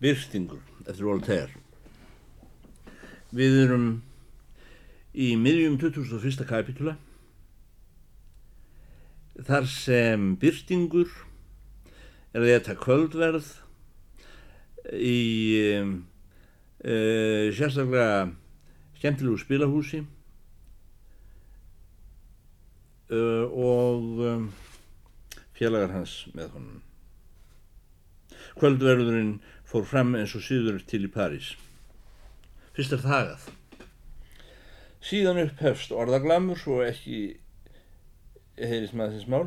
Byrstingur 0.00 0.62
eftir 0.88 1.04
Voltaire. 1.04 1.52
Við 3.36 3.56
erum 3.66 3.88
í 5.12 5.34
miðjum 5.36 5.76
2001. 5.82 6.46
kapitula 6.48 6.96
þar 9.44 9.68
sem 9.68 10.30
Byrstingur 10.40 11.10
er 12.32 12.40
að 12.40 12.48
þetta 12.54 12.78
kvöldverð 12.80 13.50
í 14.96 15.20
uh, 15.76 15.92
sérstaklega 17.52 18.30
skemmtilegu 18.96 19.36
spilahúsi 19.44 20.00
uh, 23.12 23.44
og 23.52 24.24
um, 24.32 24.48
félagar 25.56 25.92
hans 25.98 26.22
með 26.32 26.56
honum. 26.56 26.80
Kvöldverðurinn 28.60 29.34
fór 29.70 29.86
fram 29.86 30.16
eins 30.18 30.34
og 30.34 30.42
síður 30.42 30.80
til 30.90 31.04
í 31.06 31.12
París. 31.14 31.52
Fyrst 32.74 32.96
er 32.96 33.04
þagað. 33.04 33.44
Síðan 35.00 35.38
upphefst 35.44 35.94
orðaglamur 35.94 36.58
svo 36.58 36.80
ekki 36.84 37.20
heyrist 38.58 38.96
maður 38.98 39.16
þess 39.16 39.30
mál. 39.30 39.46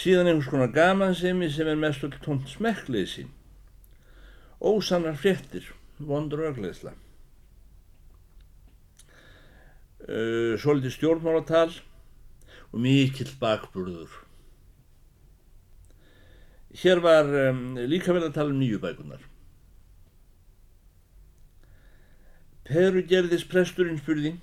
Síðan 0.00 0.30
einhvers 0.30 0.48
konar 0.50 0.72
gamansemi 0.74 1.50
sem 1.52 1.68
er 1.68 1.78
mest 1.78 2.04
öll 2.06 2.16
tónt 2.24 2.48
smekkleysi. 2.48 3.26
Ósannar 4.60 5.18
fréttir, 5.20 5.68
vondur 5.98 6.46
örgleðsla. 6.48 6.94
Uh, 10.08 10.56
Svolítið 10.58 10.96
stjórnmálatal 10.96 11.70
og 12.72 12.80
mikill 12.80 13.30
bakburður. 13.40 14.29
Hér 16.70 17.02
var 17.02 17.26
um, 17.50 17.74
líka 17.90 18.14
vel 18.14 18.22
að 18.28 18.36
tala 18.36 18.54
um 18.54 18.60
nýju 18.60 18.78
bækunar. 18.82 19.24
Peru 22.70 23.02
gerðis 23.02 23.42
presturinn 23.50 23.98
spurði 23.98 24.36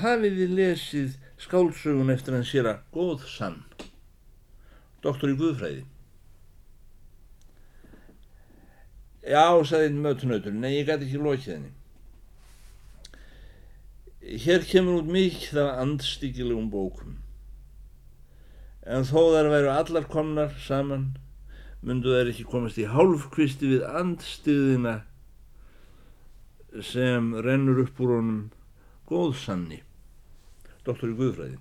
Hafið 0.00 0.38
þið 0.40 0.52
lesið 0.56 1.16
skálsögun 1.42 2.10
eftir 2.14 2.34
hans 2.34 2.50
sér 2.50 2.70
að 2.70 2.84
góð 2.96 3.26
sann, 3.28 3.58
doktor 5.04 5.30
í 5.30 5.36
Guðfræði? 5.38 5.84
Já, 9.22 9.44
sagði 9.68 9.92
mötunautur, 10.02 10.54
nei, 10.56 10.72
ég 10.78 10.88
gæti 10.88 11.06
ekki 11.06 11.20
lokið 11.22 11.52
henni. 11.52 11.72
Hér 14.42 14.64
kemur 14.66 15.02
út 15.02 15.12
mikið 15.12 15.60
af 15.62 15.82
andstyggilegum 15.84 16.70
bókum. 16.72 17.21
En 18.82 19.04
þó 19.06 19.30
þar 19.30 19.50
væru 19.52 19.70
allar 19.70 20.06
komnar 20.10 20.54
saman, 20.58 21.12
myndu 21.86 22.14
þær 22.16 22.32
ekki 22.32 22.46
komast 22.50 22.80
í 22.82 22.88
hálfkvisti 22.90 23.68
við 23.76 23.84
andstyðina 23.86 24.96
sem 26.82 27.30
rennur 27.46 27.84
upp 27.84 28.00
úr 28.02 28.16
honum 28.16 28.40
góðsanni, 29.06 29.82
doktor 30.86 31.12
í 31.12 31.16
Guðfræði. 31.20 31.60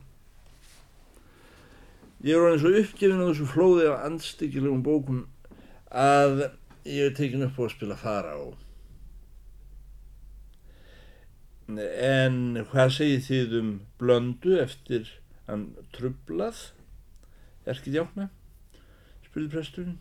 Ég 2.25 2.37
er 2.37 2.47
orðin 2.47 2.61
svo 2.63 2.73
uppgefin 2.79 3.21
á 3.21 3.29
þessu 3.29 3.47
flóði 3.49 3.87
af 3.91 4.03
andstyggilegum 4.07 4.83
bókum 4.85 5.23
að 5.89 6.43
ég 6.85 7.07
hef 7.07 7.15
tekin 7.17 7.45
upp 7.45 7.57
á 7.57 7.61
að 7.65 7.73
spila 7.75 8.01
fara 8.01 8.35
á. 8.37 8.41
En 11.71 12.37
hvað 12.71 12.93
segið 12.97 13.25
þið 13.29 13.57
um 13.61 13.73
blöndu 14.01 14.57
eftir 14.61 15.09
hann 15.47 15.71
trublað? 15.95 16.71
Erkið 17.69 17.99
jákna? 17.99 18.29
spurði 19.27 19.51
presturinn. 19.53 19.99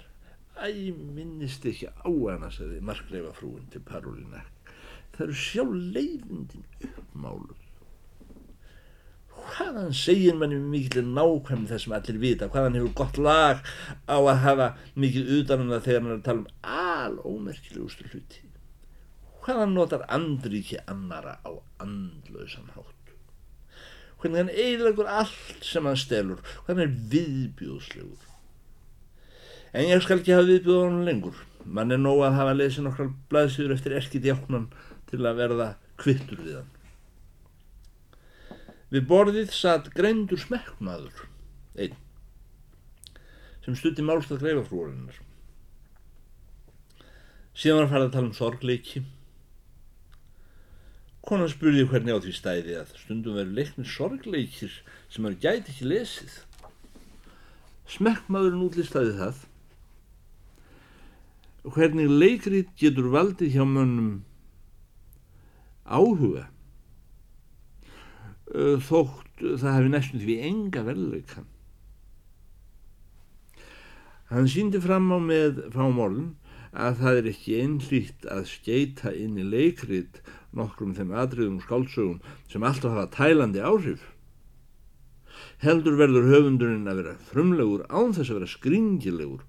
Æ, 0.60 0.92
minnist 0.92 1.64
ekki 1.68 1.88
á 1.88 2.08
hana, 2.08 2.50
sagði 2.52 2.80
markleifa 2.84 3.32
frúin 3.36 3.68
til 3.72 3.82
Parolina. 3.86 4.42
Það 5.14 5.26
eru 5.26 5.36
sjálf 5.38 5.74
leiðindin 5.96 6.64
uppmáluð. 6.88 7.66
Hvaðan 9.40 9.94
segir 9.96 10.36
manni 10.38 10.58
mikil 10.60 11.06
nákvæm 11.16 11.66
þess 11.70 11.86
sem 11.86 11.94
allir 11.96 12.20
vita? 12.22 12.48
Hvaðan 12.52 12.76
hefur 12.78 12.94
gott 13.00 13.18
lag 13.20 13.62
á 14.04 14.16
að 14.18 14.42
hafa 14.44 14.68
mikið 15.00 15.32
utan 15.38 15.64
um 15.64 15.72
það 15.74 15.86
þegar 15.88 16.04
mann 16.04 16.12
er 16.14 16.20
að 16.20 16.28
tala 16.28 16.40
um 16.40 16.48
al 16.76 17.18
ómerkilegustu 17.32 18.10
hluti? 18.10 18.44
Hvaðan 19.40 19.76
notar 19.76 20.04
andríki 20.12 20.80
annara 20.90 21.38
á 21.46 21.50
andlausan 21.80 22.72
hátt? 22.76 22.99
Hvernig 24.20 24.42
hann 24.42 24.52
eiginlegur 24.52 25.08
allt 25.08 25.64
sem 25.64 25.86
hann 25.88 25.96
stelur? 25.96 26.42
Hvernig 26.66 26.82
hann 26.82 26.82
er 26.88 26.98
viðbjóðslegur? 27.14 28.26
En 29.72 29.86
ég 29.86 30.02
skal 30.04 30.20
ekki 30.20 30.34
hafa 30.34 30.48
viðbjóð 30.48 30.82
á 30.82 30.86
hann 30.88 31.06
lengur. 31.06 31.38
Mann 31.64 31.94
er 31.94 32.00
nóg 32.00 32.24
að 32.26 32.36
hafa 32.40 32.56
lesið 32.56 32.86
nokkrar 32.86 33.14
blaðsýður 33.30 33.74
eftir 33.76 33.96
erkið 33.96 34.28
jáknan 34.32 34.68
til 35.10 35.22
að 35.24 35.40
verða 35.40 35.68
kvittur 36.00 36.40
við 36.42 36.60
hann. 36.60 36.70
Við 38.90 39.06
borðið 39.06 39.52
satt 39.54 39.92
greindur 39.94 40.40
smekkmaður, 40.42 41.26
einn, 41.78 41.94
sem 43.62 43.76
stutti 43.78 44.02
málstað 44.02 44.42
greifafrúarinnar. 44.42 45.20
Síðan 47.54 47.84
var 47.84 47.92
farið 47.92 48.08
að 48.08 48.14
tala 48.16 48.30
um 48.30 48.34
sorgleiki. 48.34 49.04
Konan 51.30 51.46
spurði 51.46 51.84
hvernig 51.86 52.16
á 52.16 52.18
því 52.18 52.32
stæði 52.34 52.72
að 52.80 52.94
stundum 52.98 53.36
veru 53.38 53.52
leiknir 53.54 53.86
sorgleikir 53.86 54.72
sem 55.06 55.22
maður 55.22 55.36
gæti 55.44 55.70
ekki 55.70 55.86
lesið. 55.86 56.32
Smekkmaðurinn 57.94 58.64
útlistaði 58.66 59.12
það. 59.14 59.44
Hvernig 61.76 62.10
leikrið 62.10 62.72
getur 62.82 63.12
valdið 63.14 63.54
hjá 63.54 63.62
mönnum 63.68 64.10
áhuga 65.86 66.48
þótt 68.88 69.46
það 69.62 69.76
hefði 69.76 69.94
næstum 69.94 70.22
því 70.24 70.38
enga 70.50 70.84
verðleikan. 70.86 71.48
Hann 74.30 74.50
síndi 74.50 74.82
fram 74.82 75.10
á 75.14 75.18
með 75.22 75.62
fámorðum 75.74 76.34
að 76.70 77.00
það 77.00 77.20
er 77.20 77.30
ekki 77.32 77.56
einlýtt 77.62 78.26
að 78.30 78.44
skeita 78.50 79.14
inn 79.14 79.38
í 79.38 79.46
leikrit 79.46 80.20
nokkrum 80.56 80.94
þeim 80.96 81.12
atriðum 81.22 81.60
skálsögum 81.64 82.20
sem 82.50 82.64
alltaf 82.66 82.94
hafa 82.94 83.10
tælandi 83.16 83.62
áhrif. 83.62 84.02
Heldur 85.62 85.96
verður 86.00 86.28
höfundurinn 86.30 86.90
að 86.90 87.02
vera 87.02 87.16
frumlegur 87.30 87.86
án 87.88 88.14
þess 88.16 88.32
að 88.32 88.40
vera 88.40 88.52
skringilegur, 88.54 89.42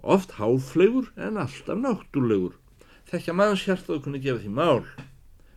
oft 0.00 0.36
háflegur 0.38 1.10
en 1.16 1.40
alltaf 1.40 1.80
náttúrlegur. 1.80 2.56
Þekkja 3.10 3.34
manns 3.34 3.64
hjartað 3.66 4.04
kunni 4.04 4.20
gefa 4.22 4.44
því 4.44 4.52
mál 4.54 4.84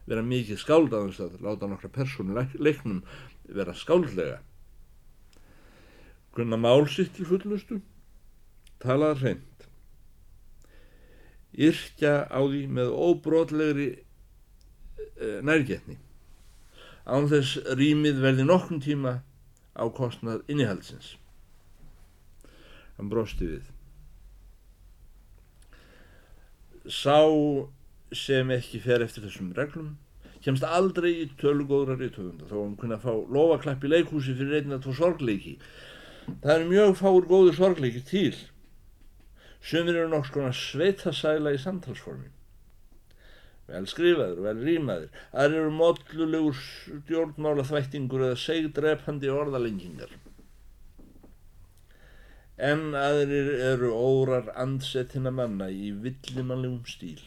vera 0.10 0.24
mikið 0.26 0.60
skáldaðans 0.60 1.20
að 1.24 1.38
láta 1.46 1.70
nokkra 1.70 1.92
persónu 1.94 2.36
leiknum 2.60 3.04
vera 3.48 3.76
skáldlega. 3.78 4.42
Kunna 6.34 6.58
mál 6.58 6.88
sitt 6.90 7.14
til 7.16 7.28
fullustu, 7.30 7.80
talaða 8.82 9.20
hreint. 9.22 9.68
Yrkja 11.54 12.26
á 12.34 12.40
því 12.42 12.64
með 12.74 12.90
óbrotlegri 12.98 13.90
e, 13.94 14.02
nærgetni. 15.46 15.98
Án 17.04 17.28
þess 17.32 17.60
rýmið 17.80 18.22
verði 18.24 18.48
nokkun 18.48 18.82
tíma 18.84 19.18
á 19.76 19.84
kostnað 19.92 20.44
innihaldsins. 20.48 21.16
Hann 22.98 23.10
brosti 23.12 23.50
við. 23.56 23.72
Sá 26.88 27.20
sem 28.14 28.52
ekki 28.54 28.80
fer 28.84 29.04
eftir 29.04 29.26
þessum 29.26 29.54
reglum 29.58 29.94
kemst 30.44 30.66
aldrei 30.68 31.12
í 31.24 31.28
tölugóðra 31.40 31.96
rítöfunda 32.00 32.48
þó 32.50 32.58
hann 32.58 32.78
kunna 32.80 33.00
fá 33.00 33.12
lofaklapp 33.14 33.84
í 33.88 33.92
leikhúsi 33.94 34.36
fyrir 34.36 34.60
einnig 34.60 34.78
að 34.78 34.88
tvo 34.88 34.96
sorgleiki. 34.98 35.54
Það 36.44 36.56
er 36.56 36.66
mjög 36.68 36.96
fáur 37.00 37.28
góður 37.30 37.58
sorgleiki 37.60 38.04
til. 38.10 38.36
Sumir 39.64 39.96
eru 39.96 40.12
nokks 40.12 40.34
konar 40.36 40.56
sveitasæla 40.58 41.56
í 41.56 41.62
samtalsformi. 41.64 42.28
Vel 43.72 43.86
skrifaður, 43.88 44.42
vel 44.44 44.58
rýmaður. 44.68 45.22
Það 45.32 45.58
eru 45.60 45.74
modlulegur 45.78 46.58
stjórnmála 46.64 47.68
þvættingur 47.70 48.26
eða 48.28 48.40
segdrepandi 48.44 49.32
orðalengingar. 49.32 50.18
En 52.64 52.92
aðrir 52.98 53.54
eru 53.74 53.94
órar 53.96 54.52
andsettina 54.60 55.32
manna 55.34 55.72
í 55.74 55.94
villimannlegum 56.04 56.84
stíl 56.88 57.24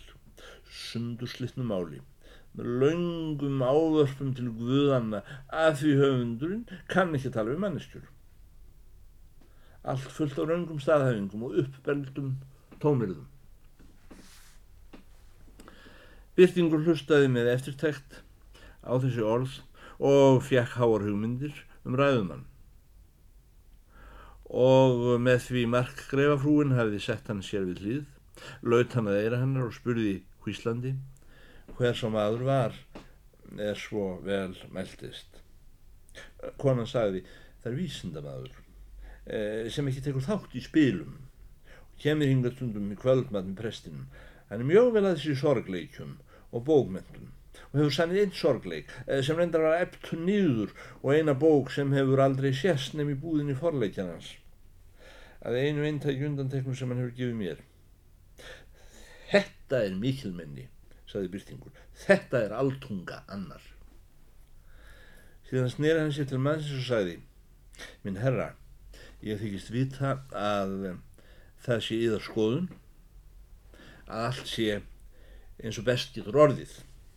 sundurslitnu 0.76 1.64
máli 1.66 2.02
með 2.56 2.68
laungum 2.82 3.62
ávörpum 3.64 4.32
til 4.36 4.48
guðanna 4.58 5.22
að 5.62 5.80
því 5.80 5.94
höfundurinn 6.00 6.62
kann 6.92 7.14
ekki 7.18 7.32
tala 7.34 7.52
við 7.52 7.62
manneskjur. 7.64 8.06
Allt 9.92 10.08
fullt 10.16 10.40
á 10.40 10.44
raungum 10.48 10.80
staðhæfingum 10.82 11.44
og 11.46 11.58
uppbeldum 11.62 12.30
tónirðum. 12.82 13.26
Byrtingur 16.36 16.84
hlustaði 16.84 17.30
með 17.32 17.54
eftirtækt 17.54 18.20
á 18.84 18.92
þessi 19.00 19.24
orð 19.24 19.54
og 20.04 20.42
fjekk 20.44 20.76
háar 20.76 21.06
hugmyndir 21.06 21.64
um 21.86 21.96
ræðumann. 21.96 22.44
og 24.46 25.18
með 25.18 25.40
því 25.42 25.62
markgreifafrúin 25.72 26.76
hafði 26.76 27.00
sett 27.02 27.26
hann 27.26 27.42
sér 27.42 27.64
við 27.66 27.80
hlýð, 27.82 28.04
laut 28.62 28.92
hann 28.94 29.08
að 29.10 29.18
eira 29.24 29.40
hennar 29.40 29.66
og 29.66 29.74
spurði 29.74 30.20
hvíslandi 30.44 30.92
hver 31.76 31.96
sem 31.98 32.14
aður 32.14 32.44
var 32.46 32.76
er 33.58 33.78
svo 33.78 34.20
vel 34.22 34.54
meldist. 34.74 35.42
Konan 36.60 36.86
sagði 36.86 37.24
það 37.62 37.70
er 37.72 37.78
vísindamadur 37.80 38.54
eh, 39.26 39.66
sem 39.72 39.88
ekki 39.90 40.04
tekur 40.04 40.24
þátt 40.24 40.54
í 40.54 40.62
spilum 40.62 41.16
og 41.16 41.98
kemur 42.00 42.30
hingað 42.30 42.56
stundum 42.56 42.92
í 42.92 43.00
kvöldmat 43.00 43.48
með 43.48 43.58
prestinum. 43.58 44.06
Hann 44.48 44.62
er 44.62 44.70
mjög 44.70 44.92
vel 44.94 45.04
að 45.04 45.16
þessi 45.16 45.40
sorgleikjum 45.42 46.14
og 46.56 46.64
bókmentum 46.68 47.28
og 47.66 47.76
hefur 47.78 47.94
sannið 47.98 48.22
einn 48.22 48.34
sorgleik 48.36 48.90
eh, 49.06 49.20
sem 49.24 49.38
reyndar 49.38 49.68
að 49.68 49.82
eptu 49.84 50.18
nýður 50.20 50.74
og 51.02 51.12
eina 51.12 51.36
bók 51.36 51.70
sem 51.74 51.94
hefur 51.96 52.24
aldrei 52.24 52.52
sérst 52.56 52.96
nefn 52.96 53.14
í 53.14 53.20
búðinni 53.20 53.56
forleikjanans 53.58 54.34
að 55.46 55.58
einu 55.62 55.84
eintæki 55.86 56.26
undanteknum 56.26 56.74
sem 56.74 56.90
hann 56.90 57.02
hefur 57.02 57.16
gefið 57.18 57.36
mér. 57.38 57.62
Þetta 59.30 59.82
er 59.86 59.96
mikilmenni, 60.00 60.66
saði 61.10 61.30
Byrtingur. 61.30 61.74
Þetta 62.06 62.42
er 62.46 62.54
altunga 62.56 63.20
annar. 63.32 63.62
Síðan 65.46 65.70
snýra 65.70 66.02
hann 66.02 66.14
sér 66.14 66.26
til 66.30 66.40
mannsins 66.42 66.80
og 66.80 66.88
sagði, 66.88 67.16
minn 68.02 68.18
herra, 68.18 68.48
ég 69.22 69.38
þykist 69.42 69.70
vita 69.74 70.16
að 70.34 70.74
það 71.62 71.84
sé 71.86 72.00
yðar 72.08 72.26
skoðun, 72.26 72.68
að 74.06 74.26
allt 74.30 74.50
sé 74.50 74.80
eins 75.62 75.78
og 75.80 75.86
best 75.88 76.12
getur 76.16 76.36
orðið 76.46 76.74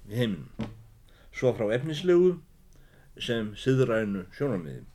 í 0.09 0.19
heiminum, 0.19 0.69
svo 1.35 1.51
frá 1.57 1.67
efnislegu 1.75 2.37
sem 3.19 3.51
siðrænu 3.59 4.25
sjónamiði 4.35 4.85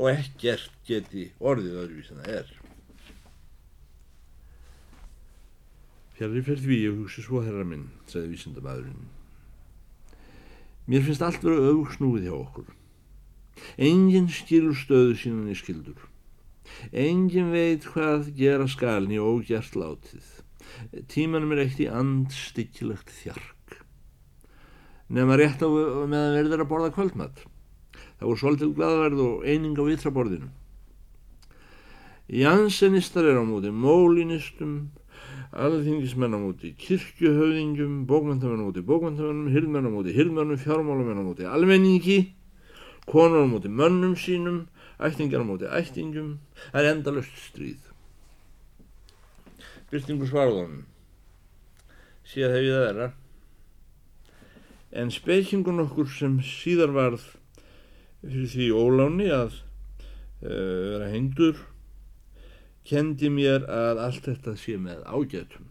og 0.00 0.10
ekkert 0.14 0.72
geti 0.88 1.28
orðið 1.38 1.78
öðruvís 1.84 2.10
en 2.14 2.22
það 2.24 2.36
er. 2.40 2.50
Fjarrir 6.16 6.44
fyrir 6.44 6.62
því 6.64 6.78
ég 6.82 6.98
hugsi 6.98 7.24
svo 7.24 7.40
herra 7.44 7.64
minn, 7.64 7.88
sagði 8.08 8.34
vísindamæðurinn. 8.34 9.08
Mér 10.90 11.04
finnst 11.06 11.24
allt 11.24 11.44
vera 11.44 11.70
öfugsnúið 11.70 12.26
hjá 12.26 12.34
okkur. 12.36 12.70
Engin 13.76 14.28
skilur 14.32 14.76
stöðu 14.76 15.16
sínan 15.20 15.52
í 15.52 15.56
skildur. 15.56 16.08
Engin 16.92 17.52
veit 17.54 17.86
hvað 17.92 18.32
gera 18.36 18.68
skalni 18.68 19.20
og 19.20 19.40
ógjert 19.40 19.76
látið. 19.76 20.39
Tímanum 21.10 21.54
er 21.54 21.64
eitt 21.64 21.80
í 21.82 21.88
andstykkilegt 21.90 23.10
þjark. 23.22 23.80
Nefna 25.10 25.36
rétt 25.40 25.62
á 25.62 25.68
meðan 25.68 26.36
verður 26.38 26.64
að 26.64 26.70
borða 26.70 26.94
kvöldmatt. 26.94 27.44
Það 28.20 28.28
voru 28.28 28.40
svolítil 28.40 28.72
gladverð 28.76 29.22
og 29.24 29.44
eining 29.48 29.78
á 29.80 29.84
vitraborðinu. 29.88 30.50
Jansenistar 32.30 33.26
er 33.26 33.40
á 33.40 33.44
móti 33.44 33.72
mólinistum, 33.74 34.92
alþingismenn 35.50 36.36
á 36.36 36.38
móti 36.38 36.70
kirkjuhauðingjum, 36.78 38.04
bókmyndamenn 38.06 38.62
á 38.62 38.66
móti 38.68 38.84
bókmyndamennum, 38.86 39.50
hirðmenn 39.50 39.88
á 39.88 39.90
móti 39.90 40.14
hirðmennum, 40.14 40.60
fjármálamenn 40.62 41.18
á 41.18 41.24
móti 41.26 41.48
almenningi, 41.50 42.20
konur 43.10 43.42
á 43.42 43.50
móti 43.50 43.66
mönnum 43.66 44.14
sínum, 44.14 44.68
ættingar 45.02 45.42
á 45.42 45.46
móti 45.50 45.66
ættingum, 45.66 46.36
það 46.70 46.84
er 46.84 46.92
endalust 46.94 47.34
stríð. 47.50 47.89
Byrtingur 49.90 50.30
svarðunum, 50.30 50.84
síðan 52.30 52.54
hef 52.54 52.66
ég 52.66 52.76
það 52.76 52.86
vera, 52.86 53.08
en 55.02 55.10
spekingun 55.14 55.82
okkur 55.82 56.06
sem 56.14 56.36
síðar 56.46 56.94
varð 56.94 57.24
fyrir 58.20 58.52
því 58.52 58.68
óláni 58.76 59.26
að 59.34 59.56
uh, 59.56 60.46
vera 60.46 61.10
hengdur 61.10 61.58
kendi 62.86 63.30
mér 63.34 63.66
að 63.70 64.04
allt 64.06 64.30
þetta 64.30 64.56
sé 64.58 64.78
með 64.80 65.02
ágætum. 65.06 65.68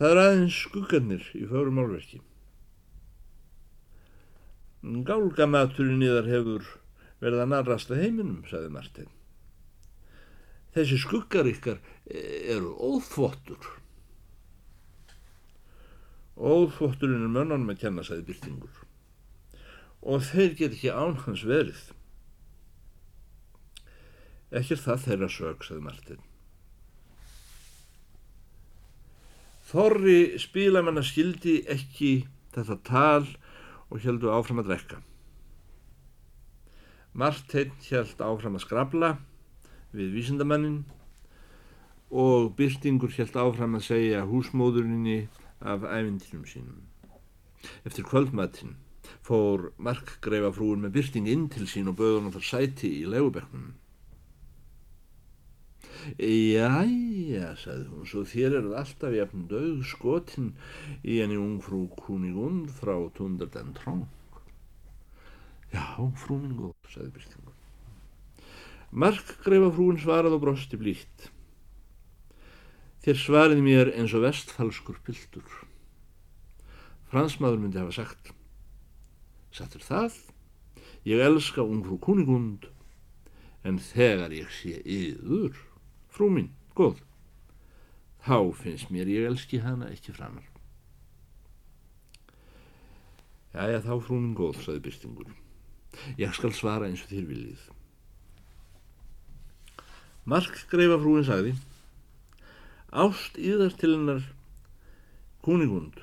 Það 0.00 0.10
er 0.14 0.24
aðeins 0.24 0.58
skuggarnir 0.64 1.30
í 1.36 1.44
fárum 1.48 1.76
málverki. 1.76 2.20
Gálgamaturinn 4.80 6.00
í 6.00 6.08
þar 6.08 6.28
hefur 6.32 6.68
verið 7.20 7.42
að 7.44 7.50
narrasta 7.52 7.98
heiminum, 8.00 8.40
sagði 8.48 8.72
Martin. 8.72 9.10
Þessi 10.74 10.98
skuggar 11.02 11.48
ykkar 11.50 11.80
eru 12.10 12.72
óþvottur. 12.78 13.72
Óþvotturinn 16.40 17.26
er 17.26 17.32
mönnanum 17.34 17.72
að 17.74 17.82
kenna, 17.82 18.04
sagði 18.06 18.30
Byrtingur. 18.30 18.84
Og 20.00 20.22
þeir 20.24 20.54
get 20.56 20.76
ekki 20.76 20.92
án 20.94 21.18
hans 21.26 21.42
verið. 21.44 21.82
Ekki 24.50 24.76
er 24.76 24.82
það 24.82 25.04
þeirra 25.06 25.30
sög, 25.30 25.66
sagði 25.66 25.84
Martin. 25.84 26.22
Þorri 29.70 30.38
spílamanna 30.42 31.02
skildi 31.06 31.60
ekki 31.70 32.24
þetta 32.54 32.78
tal 32.86 33.26
og 33.90 34.00
heldu 34.02 34.32
áfram 34.34 34.62
að 34.62 34.72
drekka. 34.72 34.98
Martin 37.14 37.74
held 37.86 38.22
áfram 38.22 38.56
að 38.58 38.64
skrabla 38.64 39.12
við 39.96 40.14
vísindamannin 40.16 40.82
og 42.10 42.52
Byrtingur 42.58 43.12
held 43.14 43.36
áfram 43.38 43.76
að 43.78 43.86
segja 43.88 44.22
húsmóðurinni 44.26 45.20
af 45.60 45.84
ævindinum 45.86 46.46
sínum. 46.46 46.80
Eftir 47.86 48.06
kvöldmatinn 48.08 48.78
fór 49.26 49.70
markgreifafrúin 49.78 50.82
með 50.84 50.96
Byrting 50.96 51.28
inn 51.30 51.46
til 51.52 51.68
sín 51.70 51.90
og 51.90 51.98
bauð 52.00 52.18
hann 52.20 52.34
þar 52.34 52.46
sæti 52.48 52.90
í 53.02 53.06
legubeknum. 53.10 53.70
Jæja, 56.16 57.50
sagði 57.60 57.86
hún, 57.90 58.06
svo 58.08 58.24
þér 58.24 58.56
eruð 58.60 58.78
alltaf 58.80 59.14
jafn 59.14 59.44
döð 59.50 59.82
skotin 59.90 60.54
í 61.04 61.20
enni 61.24 61.36
ungfrú 61.36 61.84
Kunigund 61.98 62.72
frá 62.78 62.96
Tunderden 63.16 63.74
Tronk. 63.76 64.08
Já, 65.70 65.84
frú 66.18 66.40
minn 66.40 66.56
góð, 66.58 66.74
sagði 66.90 67.12
Byrtingur. 67.18 67.49
Markgreifafrúin 68.90 70.00
svarað 70.02 70.34
og 70.34 70.42
brosti 70.42 70.78
blíkt. 70.80 71.28
Þér 73.04 73.20
svariði 73.22 73.62
mér 73.62 73.92
eins 73.94 74.12
og 74.18 74.24
vestfalskur 74.26 74.98
pildur. 75.06 75.46
Fransmaður 77.12 77.62
myndi 77.62 77.78
hafa 77.78 77.94
sagt, 77.94 78.32
sattur 79.54 79.86
það, 79.86 80.18
ég 81.06 81.22
elska 81.22 81.62
ungfrú 81.62 82.00
Kunigund, 82.02 82.66
en 83.62 83.78
þegar 83.78 84.34
ég 84.34 84.50
sé 84.58 84.76
yður, 84.82 85.56
frú 86.10 86.28
mín, 86.34 86.52
góð, 86.74 87.00
þá 88.26 88.52
finnst 88.58 88.90
mér 88.90 89.10
ég 89.10 89.30
elski 89.30 89.62
hana 89.62 89.90
ekki 89.94 90.14
framar. 90.18 90.46
Jæja, 93.54 93.82
þá 93.86 93.94
frú 94.02 94.18
mín 94.18 94.34
góð, 94.38 94.60
saði 94.66 94.82
Byrstingur. 94.84 95.30
Ég 96.18 96.34
skal 96.34 96.54
svara 96.54 96.90
eins 96.90 97.02
og 97.06 97.14
þér 97.14 97.30
viljið. 97.30 97.70
Markgreifafrúin 100.30 101.26
sagði, 101.26 101.56
ást 102.90 103.38
yðar 103.40 103.74
til 103.78 103.94
hennar 103.96 104.22
Kunigund 105.44 106.02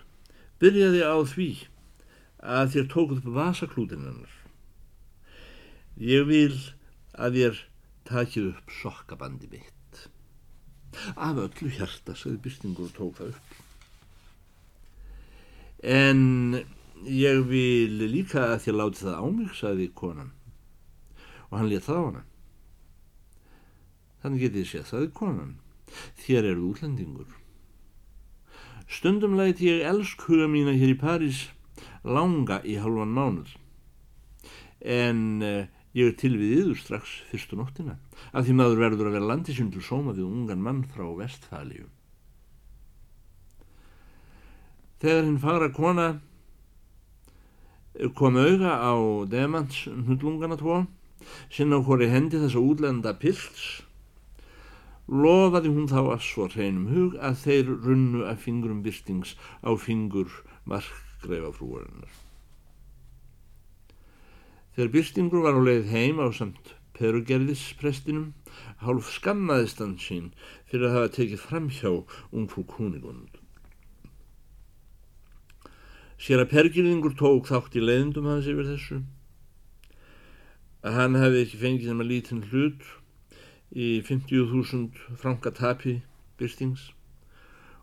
byrjaði 0.62 1.04
á 1.06 1.18
því 1.30 1.50
að 2.42 2.74
þér 2.74 2.88
tókuð 2.94 3.22
upp 3.22 3.32
vasaklútin 3.38 4.06
hennar. 4.08 4.34
Ég 5.98 6.28
vil 6.30 6.56
að 7.18 7.40
þér 7.40 7.62
takið 8.08 8.50
upp 8.52 8.74
sokkabandi 8.80 9.50
mitt. 9.52 9.74
Af 11.16 11.38
öllu 11.38 11.72
hjarta, 11.74 12.16
sagði 12.16 12.42
Byrstingur 12.46 12.90
og 12.90 12.96
tók 12.98 13.20
það 13.20 13.34
upp. 13.34 13.56
En 15.84 16.22
ég 17.06 17.44
vil 17.50 18.08
líka 18.10 18.48
að 18.54 18.64
þér 18.66 18.80
láti 18.82 19.04
það 19.04 19.20
á 19.22 19.26
mig, 19.30 19.52
sagði 19.58 19.92
konan. 19.94 20.32
Og 21.52 21.60
hann 21.60 21.70
let 21.70 21.86
það 21.86 22.02
á 22.02 22.06
hana. 22.08 22.24
Þannig 24.24 24.48
getið 24.48 24.70
séð, 24.72 24.86
sagði 24.92 25.12
konan. 25.18 25.54
Þér 26.24 26.52
eru 26.54 26.72
útlendingur. 26.72 27.30
Stundum 28.88 29.36
læti 29.38 29.68
ég 29.68 29.86
elsk 29.88 30.24
huga 30.28 30.48
mína 30.52 30.74
hér 30.78 30.94
í 30.94 31.00
París 31.00 31.48
langa 32.08 32.62
í 32.64 32.78
halvan 32.80 33.12
mánuð. 33.14 33.52
En 34.82 35.44
uh, 35.44 35.68
ég 35.98 36.12
er 36.12 36.16
til 36.20 36.36
við 36.40 36.62
yður 36.62 36.80
strax 36.80 37.18
fyrstu 37.32 37.58
nóttina 37.60 37.98
af 38.32 38.46
því 38.46 38.56
maður 38.58 38.84
verður 38.84 39.10
að 39.10 39.18
vera 39.18 39.30
landisundur 39.32 39.84
sóma 39.84 40.14
við 40.16 40.28
ungan 40.28 40.64
mann 40.64 40.84
frá 40.94 41.06
vestfælíu. 41.20 41.88
Þegar 45.02 45.26
hinn 45.28 45.42
fara 45.42 45.70
kona 45.74 46.08
kom 48.18 48.38
auga 48.38 48.78
á 48.78 48.94
demans 49.30 49.84
hnullungana 49.90 50.58
tvo 50.58 50.86
sinna 51.50 51.82
á 51.82 51.86
hvori 51.86 52.10
hendi 52.10 52.40
þessa 52.42 52.62
útlenda 52.62 53.14
pills 53.18 53.87
lofaði 55.08 55.72
hún 55.72 55.88
þá 55.88 56.00
að 56.04 56.24
svo 56.28 56.48
hreinum 56.52 56.88
hug 56.92 57.18
að 57.24 57.44
þeir 57.46 57.74
runnu 57.88 58.24
af 58.28 58.44
fingurum 58.44 58.84
byrtings 58.84 59.36
á 59.64 59.72
fingur 59.80 60.32
markgreifafrúarinnar. 60.68 62.12
Þegar 64.76 64.92
Byrstingur 64.94 65.42
var 65.42 65.56
á 65.58 65.62
leið 65.64 65.88
heim 65.90 66.20
á 66.22 66.28
samt 66.36 66.76
perugerðisprestinum 66.98 68.34
hálf 68.84 69.10
skammaðist 69.16 69.82
hann 69.82 69.96
sín 70.02 70.32
fyrir 70.70 70.90
að 70.90 70.96
hafa 70.98 71.14
tekið 71.18 71.42
fram 71.42 71.70
hjá 71.74 71.90
ungfrú 72.30 72.66
Kunigund. 72.70 73.40
Sér 76.18 76.44
að 76.44 76.52
pergirðingur 76.54 77.16
tók 77.18 77.50
þátt 77.50 77.78
í 77.78 77.84
leiðindum 77.84 78.30
hans 78.30 78.50
yfir 78.50 78.70
þessu 78.70 79.02
að 80.86 80.98
hann 80.98 81.18
hefði 81.20 81.44
ekki 81.46 81.60
fengið 81.62 81.92
þeim 81.92 82.04
að 82.04 82.12
lítinn 82.12 82.48
hlut 82.52 82.88
í 83.76 84.00
50.000 84.08 85.18
franka 85.20 85.52
tapi 85.52 86.00
byrstings 86.40 86.92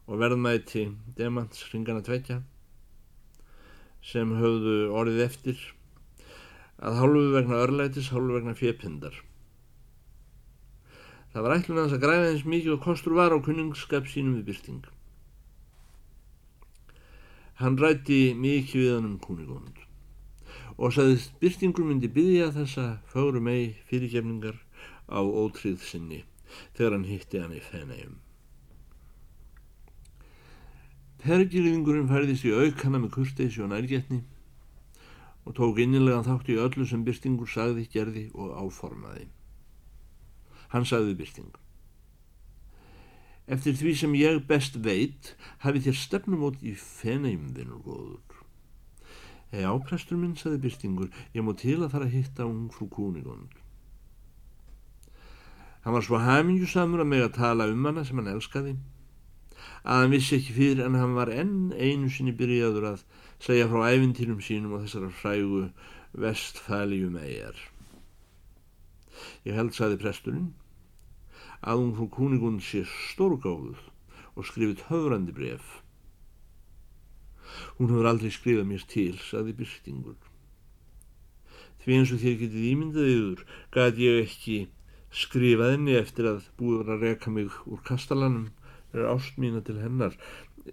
og 0.09 0.21
verðmæti 0.21 0.87
demants 1.19 1.67
ringana 1.73 2.05
tveitja 2.05 2.41
sem 4.05 4.33
höfðu 4.37 4.79
orðið 4.93 5.23
eftir 5.25 5.61
að 6.85 6.99
hálfu 7.01 7.29
vegna 7.33 7.61
örlætis, 7.65 8.11
hálfu 8.13 8.35
vegna 8.37 8.53
fjepindar. 8.59 9.15
Það 11.33 11.47
var 11.47 11.55
ætlun 11.57 11.81
að 11.83 11.97
græða 12.03 12.27
eins 12.33 12.45
mikið 12.45 12.75
og 12.77 12.85
kostur 12.85 13.17
var 13.17 13.33
á 13.33 13.39
kunningsskap 13.41 14.09
sínum 14.11 14.37
við 14.39 14.51
byrting. 14.51 14.85
Hann 17.61 17.79
rætti 17.81 18.35
mikið 18.35 18.81
við 18.81 18.95
hann 18.97 19.09
um 19.13 19.19
kuningónd 19.23 19.81
og 20.75 20.91
saðist 20.91 21.37
byrtingur 21.39 21.87
myndi 21.87 22.09
byggja 22.11 22.49
þessa 22.55 22.85
fáru 23.07 23.39
mei 23.39 23.77
fyrirgefningar 23.87 24.57
á 25.09 25.21
ótrýð 25.21 25.83
sinni 25.85 26.23
þegar 26.77 26.97
hann 26.97 27.09
hitti 27.09 27.41
hann 27.43 27.57
í 27.57 27.63
fenægum. 27.65 28.21
Pergirðingurinn 31.25 32.11
færðist 32.11 32.45
í 32.45 32.53
aukana 32.53 33.01
með 33.01 33.15
kurteysi 33.17 33.63
og 33.65 33.71
nærgetni 33.73 34.21
og 35.45 35.57
tók 35.57 35.81
innilegan 35.81 36.27
þátt 36.27 36.51
í 36.53 36.59
öllu 36.61 36.87
sem 36.89 37.05
Byrstingur 37.05 37.49
sagði, 37.49 37.87
gerði 37.93 38.25
og 38.33 38.53
áformaði. 38.61 39.29
Hann 40.73 40.89
sagði 40.89 41.17
Byrsting. 41.19 41.53
Eftir 43.45 43.77
því 43.77 43.97
sem 44.01 44.15
ég 44.17 44.41
best 44.49 44.79
veit 44.85 45.35
hafi 45.65 45.83
þér 45.85 45.99
stefnumót 46.01 46.65
í 46.65 46.73
fenægjum 46.81 47.51
vinnur 47.57 47.83
góður. 47.85 48.41
Hei 49.53 49.67
áprestur 49.69 50.21
minn, 50.21 50.37
sagði 50.37 50.63
Byrstingur, 50.65 51.13
ég 51.37 51.45
má 51.45 51.53
til 51.57 51.77
að 51.83 51.93
fara 51.93 52.09
að 52.09 52.17
hitta 52.19 52.49
ung 52.49 52.73
frú 52.73 52.89
Kúnigond. 52.93 53.64
Hann 55.85 55.97
var 55.97 56.05
svo 56.05 56.19
hamingjusamur 56.21 57.05
að 57.05 57.11
meg 57.13 57.27
að 57.27 57.37
tala 57.39 57.69
um 57.71 57.87
hana 57.87 58.05
sem 58.09 58.21
hann 58.21 58.33
elskaði 58.33 58.77
að 59.85 60.01
hann 60.01 60.13
vissi 60.15 60.39
ekki 60.39 60.57
fyrir 60.57 60.83
en 60.87 60.97
hann 60.97 61.15
var 61.17 61.31
enn 61.33 61.73
einu 61.77 62.09
sinni 62.13 62.33
byrjaður 62.37 62.87
að 62.95 63.05
segja 63.45 63.69
frá 63.69 63.91
æfintýrum 63.93 64.41
sínum 64.45 64.77
og 64.77 64.85
þessara 64.85 65.11
frægu 65.13 65.63
vestfæljum 66.25 67.19
eigjar. 67.21 67.59
Ég 69.45 69.57
held, 69.59 69.75
saði 69.77 70.01
presturinn, 70.01 70.53
að 71.61 71.83
hún 71.83 71.95
frú 71.99 72.09
kúningund 72.17 72.65
sé 72.65 72.85
stórgáðuð 72.89 73.83
og 74.35 74.49
skrifit 74.49 74.87
höfrandi 74.89 75.35
bref. 75.37 75.67
Hún 77.77 77.93
hefur 77.93 78.09
aldrei 78.09 78.33
skrifað 78.33 78.71
mér 78.71 78.87
til, 78.89 79.13
saði 79.21 79.53
Byrstingur. 79.59 80.17
Því 81.85 81.99
eins 81.99 82.13
og 82.15 82.23
þér 82.23 82.39
getið 82.41 82.69
ímyndað 82.71 83.11
yfir, 83.13 83.45
gæti 83.77 84.09
ég 84.09 84.23
ekki 84.25 84.57
skrifað 85.15 85.77
henni 85.77 85.95
eftir 85.99 86.29
að 86.29 86.47
búið 86.59 86.91
að 86.91 87.05
reka 87.07 87.31
mig 87.31 87.53
úr 87.71 87.83
kastalanum 87.87 88.49
er 88.95 89.07
ást 89.11 89.39
mína 89.39 89.63
til 89.65 89.79
hennar. 89.83 90.17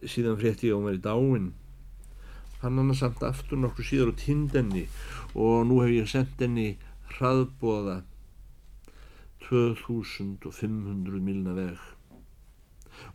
Síðan 0.02 0.40
frétti 0.40 0.72
ég 0.72 0.78
á 0.78 0.80
mér 0.82 0.98
í 0.98 1.04
dáin. 1.04 1.52
Fann 2.62 2.78
hann 2.78 2.94
samt 2.98 3.24
aftur 3.26 3.60
nokkur 3.62 3.86
síðar 3.86 4.14
á 4.14 4.22
tindenni 4.22 4.86
og 5.34 5.66
nú 5.70 5.82
hef 5.82 5.94
ég 5.94 6.10
sendt 6.10 6.42
henni 6.42 6.76
hraðbóða 7.16 8.02
2500 9.48 11.22
milna 11.26 11.56
veg 11.58 11.80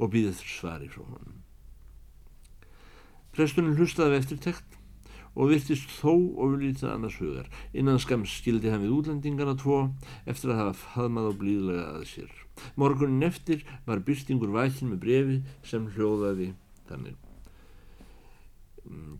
og 0.02 0.11
býðið 0.12 0.42
svari 0.42 0.90
frá 0.90 1.04
honum. 1.04 1.42
Presturinn 3.37 3.76
hlustaði 3.78 4.18
eftirtekt 4.21 4.76
og 5.36 5.50
virtist 5.52 5.90
þó 5.98 6.14
ofurlítið 6.16 6.88
annars 6.90 7.18
hugar. 7.20 7.48
Innan 7.76 8.00
skams 8.00 8.32
skildi 8.40 8.72
hann 8.72 8.82
við 8.86 8.94
útlendingarna 8.96 9.56
tvo 9.60 9.82
eftir 10.24 10.54
að 10.54 10.62
hafa 10.62 10.78
faðmað 10.94 11.28
á 11.28 11.32
blíðlega 11.42 11.86
að 11.92 12.06
sér. 12.10 12.32
Morgunin 12.80 13.26
eftir 13.28 13.66
var 13.86 14.00
byrstingur 14.06 14.54
vækin 14.54 14.94
með 14.94 15.02
brefi 15.04 15.38
sem 15.66 15.90
hljóðaði 15.92 16.54
þannig. 16.88 17.20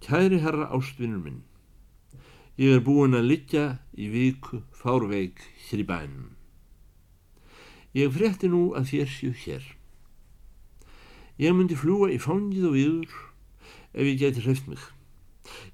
Kæri 0.01 0.41
herra 0.41 0.71
ástvinnur 0.73 1.21
minn, 1.21 1.43
ég 2.57 2.79
er 2.79 2.85
búin 2.87 3.19
að 3.19 3.29
liggja 3.33 3.67
í 3.99 4.09
viku 4.13 4.63
fárveik 4.79 5.43
hér 5.69 5.83
í 5.83 5.89
bænum. 5.89 6.33
Ég 7.97 8.13
frétti 8.13 8.49
nú 8.53 8.71
að 8.79 8.93
þér 8.93 9.11
séu 9.11 9.33
hér. 9.45 9.65
Ég 11.41 11.53
myndi 11.53 11.77
fljúa 11.77 12.09
í 12.13 12.21
fangið 12.21 12.69
og 12.71 12.77
yður 12.81 13.17
ef 13.97 14.05
ég 14.05 14.21
geti 14.21 14.45
hreift 14.45 14.69
mig. 14.71 14.81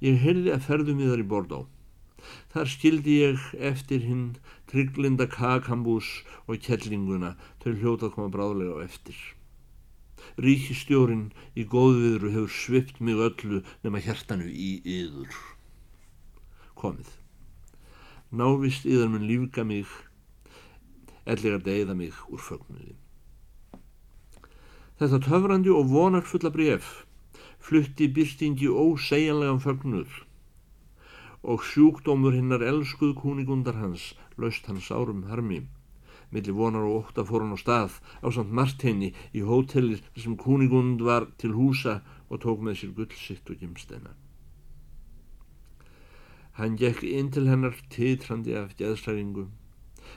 Ég 0.05 0.21
heyrði 0.23 0.53
að 0.55 0.67
ferðum 0.69 1.01
við 1.03 1.13
þar 1.13 1.23
í 1.23 1.29
Bordó. 1.35 1.61
Þar 2.55 2.71
skildi 2.71 3.15
ég 3.19 3.47
eftir 3.71 4.05
hinn 4.07 4.27
trygglinda 4.71 5.27
kakambús 5.31 6.11
og 6.47 6.61
kettlinguna 6.67 7.35
til 7.65 7.75
hljóta 7.81 8.09
að 8.09 8.15
koma 8.17 8.35
bráðlega 8.35 8.79
á 8.79 8.85
eftir. 8.85 9.19
Ríkistjórin 10.39 11.25
í 11.59 11.67
góðviðru 11.69 12.31
hefur 12.37 12.55
svipt 12.57 13.01
mig 13.01 13.19
öllu 13.27 13.63
nema 13.83 14.03
hjertanu 14.05 14.47
í 14.49 14.71
yður. 14.87 15.35
Komið. 16.79 17.11
Návist 18.33 18.87
yðar 18.89 19.11
mun 19.13 19.27
lífga 19.29 19.65
mig, 19.67 19.89
ellegar 21.29 21.61
deyða 21.67 21.97
mig 21.99 22.15
úr 22.31 22.41
fögnuði. 22.41 22.95
Þetta 25.03 25.19
töfrandi 25.27 25.73
og 25.75 25.91
vonarfulla 25.91 26.53
bref 26.55 27.03
flutti 27.63 28.09
byrtingi 28.15 28.69
ósegjanlegan 28.69 29.61
fögnur 29.67 30.11
og 31.43 31.63
sjúkdómur 31.67 32.35
hinnar 32.39 32.63
elskuð 32.63 33.15
kúningundar 33.19 33.79
hans 33.83 34.13
laust 34.39 34.67
hans 34.71 34.91
árum 34.95 35.25
harmi. 35.31 35.63
Millir 36.31 36.55
vonar 36.55 36.87
og 36.87 36.99
ótta 37.01 37.25
fór 37.29 37.43
hann 37.43 37.57
á 37.57 37.61
stað 37.61 37.99
á 38.25 38.29
samt 38.35 38.55
Martini 38.59 39.11
í 39.35 39.43
hótelir 39.47 40.03
sem 40.17 40.37
kúningund 40.39 41.03
var 41.03 41.27
til 41.39 41.53
húsa 41.59 42.01
og 42.31 42.43
tók 42.45 42.63
með 42.63 42.79
sér 42.81 42.93
gullsitt 42.97 43.51
og 43.51 43.59
gimsteina. 43.61 44.15
Hann 46.59 46.79
gekk 46.81 47.03
inn 47.03 47.33
til 47.35 47.49
hennar 47.51 47.77
titrandi 47.91 48.55
af 48.57 48.77
geðslæringu 48.79 49.49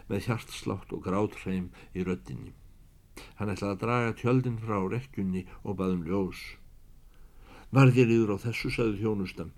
með 0.10 0.28
hjartslátt 0.28 0.94
og 0.94 1.04
grátreim 1.08 1.72
í 1.96 2.06
röddinni. 2.06 2.54
Hann 3.40 3.52
ætlaði 3.52 3.74
að 3.74 3.82
draga 3.84 4.14
tjöldin 4.20 4.62
frá 4.62 4.78
rekkjunni 4.92 5.46
og 5.64 5.78
baðum 5.80 6.06
ljós. 6.08 6.42
Varðir 7.75 8.08
yfir 8.08 8.32
á 8.32 8.38
þessu, 8.39 8.70
sagði 8.72 9.01
þjónustan. 9.01 9.50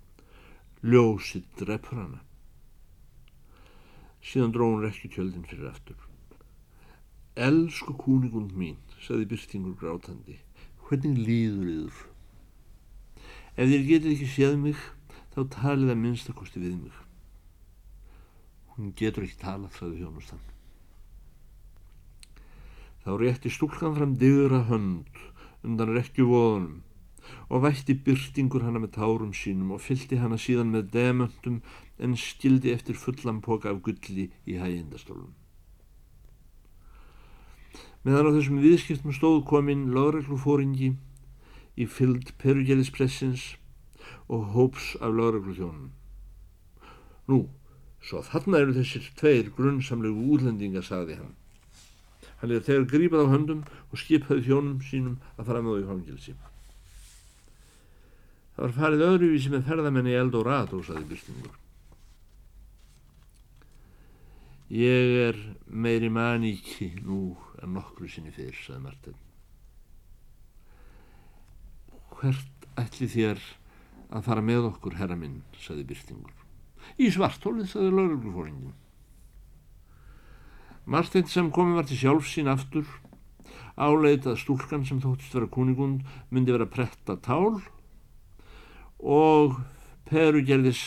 Ljósið 0.82 1.44
drefur 1.60 2.00
hana. 2.00 2.20
Síðan 4.26 4.54
dróðun 4.56 4.82
rekki 4.82 5.10
tjöldin 5.14 5.44
fyrir 5.46 5.68
aftur. 5.70 6.00
Elsku 7.38 7.94
kúningund 7.94 8.56
mín, 8.58 8.80
sagði 8.98 9.28
Byrstingur 9.30 9.76
grátandi, 9.78 10.40
hvernig 10.88 11.20
líður 11.28 11.70
yður? 11.74 12.00
Ef 13.54 13.70
þér 13.70 13.86
getur 13.92 14.14
ekki 14.16 14.28
séð 14.32 14.58
mig, 14.64 14.82
þá 15.36 15.40
talið 15.54 15.94
að 15.94 16.02
minnstakosti 16.02 16.64
við 16.64 16.74
mig. 16.80 16.98
Hún 18.74 18.90
getur 18.98 19.28
ekki 19.28 19.38
talað, 19.44 19.78
sagði 19.78 20.02
þjónustan. 20.02 20.42
Þá 23.06 23.10
rétti 23.22 23.54
stúlkan 23.54 23.94
fram 23.94 24.18
digra 24.18 24.64
hönd 24.66 25.22
undan 25.62 25.94
rekju 25.94 26.26
voðunum 26.26 26.82
og 27.48 27.64
vætti 27.64 27.96
byrtingur 28.06 28.64
hana 28.66 28.82
með 28.82 28.94
tárum 28.98 29.34
sínum 29.36 29.74
og 29.76 29.82
fyldi 29.84 30.20
hana 30.20 30.38
síðan 30.40 30.72
með 30.74 30.90
demöntum 30.94 31.60
en 31.98 32.16
skildi 32.16 32.72
eftir 32.74 32.98
fullan 32.98 33.42
póka 33.44 33.72
af 33.72 33.82
gulli 33.82 34.28
í 34.46 34.58
hægindastólum. 34.60 35.34
Meðan 38.06 38.30
á 38.30 38.36
þessum 38.36 38.60
viðskiptum 38.62 39.14
stóð 39.16 39.40
kominn 39.48 39.88
lögreglufóringi 39.94 40.92
í 41.78 41.86
fylld 41.86 42.30
perugjelispressins 42.42 43.56
og 44.28 44.52
hóps 44.54 44.94
af 45.00 45.12
lögregluþjónum. 45.18 45.90
Nú, 47.28 47.40
svo 48.00 48.22
þarna 48.24 48.62
eru 48.62 48.76
þessir 48.78 49.10
tveir 49.18 49.50
grunnsamlegu 49.56 50.30
útlendingar, 50.34 50.86
sagði 50.86 51.18
hann. 51.18 51.34
Hann 52.40 52.54
er 52.54 52.62
þegar 52.62 52.86
grípað 52.92 53.26
á 53.26 53.32
höndum 53.34 53.64
og 53.90 54.00
skipaði 54.00 54.46
þjónum 54.46 54.78
sínum 54.86 55.18
að 55.36 55.50
fara 55.50 55.62
með 55.64 55.74
á 55.74 55.80
í 55.82 55.88
fangilsi. 55.90 56.34
Það 58.58 58.64
var 58.64 58.72
farið 58.74 59.02
öðruvísi 59.06 59.50
með 59.52 59.68
ferðamenni 59.68 60.14
Eldorado, 60.18 60.80
saði 60.82 61.04
Byrtingur. 61.06 61.52
Ég 64.74 65.12
er 65.28 65.38
meiri 65.70 66.10
maníki 66.10 66.88
nú 67.06 67.36
en 67.62 67.76
nokkru 67.76 68.10
sinni 68.10 68.34
fyrr, 68.34 68.58
saði 68.58 68.80
Martin. 68.82 69.20
Hvert 72.18 72.66
ætli 72.82 73.06
þér 73.14 73.46
að 74.10 74.26
fara 74.26 74.42
með 74.50 74.66
okkur, 74.72 74.98
herra 74.98 75.14
minn, 75.22 75.38
saði 75.62 75.86
Byrtingur. 75.92 76.34
Í 76.98 77.14
svartólið, 77.14 77.70
saði 77.70 77.94
lauruglufóringin. 77.94 78.74
Marsteinn 80.90 81.30
sem 81.30 81.54
komið 81.54 81.78
var 81.78 81.90
til 81.92 82.02
sjálf 82.02 82.26
sín 82.26 82.50
aftur 82.50 82.90
áleit 83.78 84.26
að 84.26 84.42
stúlkan 84.42 84.82
sem 84.82 84.98
þóttist 84.98 85.38
vera 85.38 85.46
kuningund 85.46 86.02
myndi 86.34 86.50
vera 86.50 86.66
pretta 86.66 87.20
tál 87.22 87.60
og 88.98 89.60
Peru 90.08 90.42
gerðis 90.42 90.80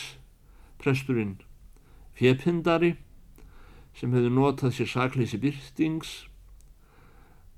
presturinn 0.81 1.37
fjepindari 2.17 2.95
sem 3.97 4.13
hefði 4.15 4.31
notað 4.33 4.75
sér 4.75 4.89
sakleysi 4.89 5.39
byrstings 5.41 6.13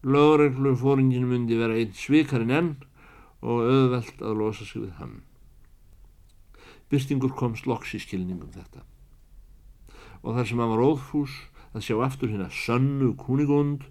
lögreglu 0.03 0.73
fóringin 0.79 1.27
myndi 1.29 1.57
vera 1.59 1.77
einn 1.79 1.93
svikarinn 1.95 2.51
enn 2.57 2.71
og 3.43 3.63
auðvelt 3.63 4.23
að 4.23 4.39
losa 4.39 4.65
sig 4.67 4.83
við 4.83 4.97
hann. 4.99 5.21
Byrstingur 6.91 7.33
komst 7.35 7.67
loks 7.67 7.93
í 7.95 8.01
skilningum 8.03 8.51
þetta. 8.53 8.83
Og 10.23 10.35
þar 10.35 10.47
sem 10.47 10.59
hann 10.59 10.73
var 10.75 10.83
óðfús 10.83 11.37
að 11.73 11.87
sjá 11.87 11.95
aftur 12.05 12.31
hérna 12.31 12.49
sönnu 12.53 13.13
kuningund 13.19 13.87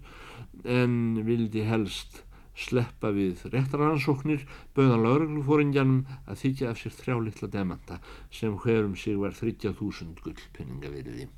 en 0.63 1.19
vildi 1.25 1.65
helst 1.67 2.23
sleppa 2.53 3.09
við 3.13 3.41
réttaransóknir 3.49 4.43
bauðan 4.77 5.03
lauruglufóringjanum 5.05 6.01
að 6.29 6.41
þykja 6.43 6.69
af 6.69 6.81
sér 6.81 6.95
þrjá 6.97 7.15
litla 7.25 7.49
demanta 7.55 7.99
sem 8.31 8.57
hverum 8.61 8.95
sig 8.99 9.17
var 9.17 9.33
30.000 9.37 10.21
gullpenninga 10.21 10.91
veriði. 10.93 11.29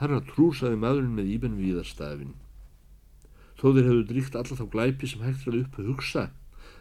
Herra 0.00 0.22
trúsaði 0.24 0.78
maðurinn 0.80 1.16
með 1.18 1.32
íbenn 1.34 1.58
viðarstafin. 1.60 2.32
Þó 3.60 3.66
þeir 3.76 3.88
hefðu 3.90 4.04
dríkt 4.08 4.38
alla 4.40 4.56
þá 4.56 4.66
glæpi 4.72 5.10
sem 5.10 5.24
hægt 5.26 5.44
var 5.44 5.58
upp 5.60 5.76
að 5.76 5.90
hugsa 5.92 6.30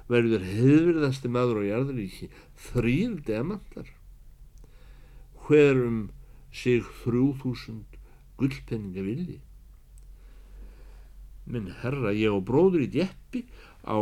verður 0.09 0.45
hefðvirðasti 0.47 1.29
maður 1.29 1.59
á 1.59 1.63
jarðaríki 1.67 2.29
þrýr 2.69 3.19
demantar. 3.27 3.91
Hverum 5.43 6.07
sig 6.55 6.87
þrjú 7.03 7.27
þúsund 7.43 7.99
gullpenninga 8.39 9.03
vilji 9.03 9.41
minn 11.53 11.71
herra 11.81 12.13
ég 12.15 12.33
og 12.33 12.45
bróður 12.49 12.85
í 12.85 12.89
djeppi 12.93 13.43
á 13.85 13.97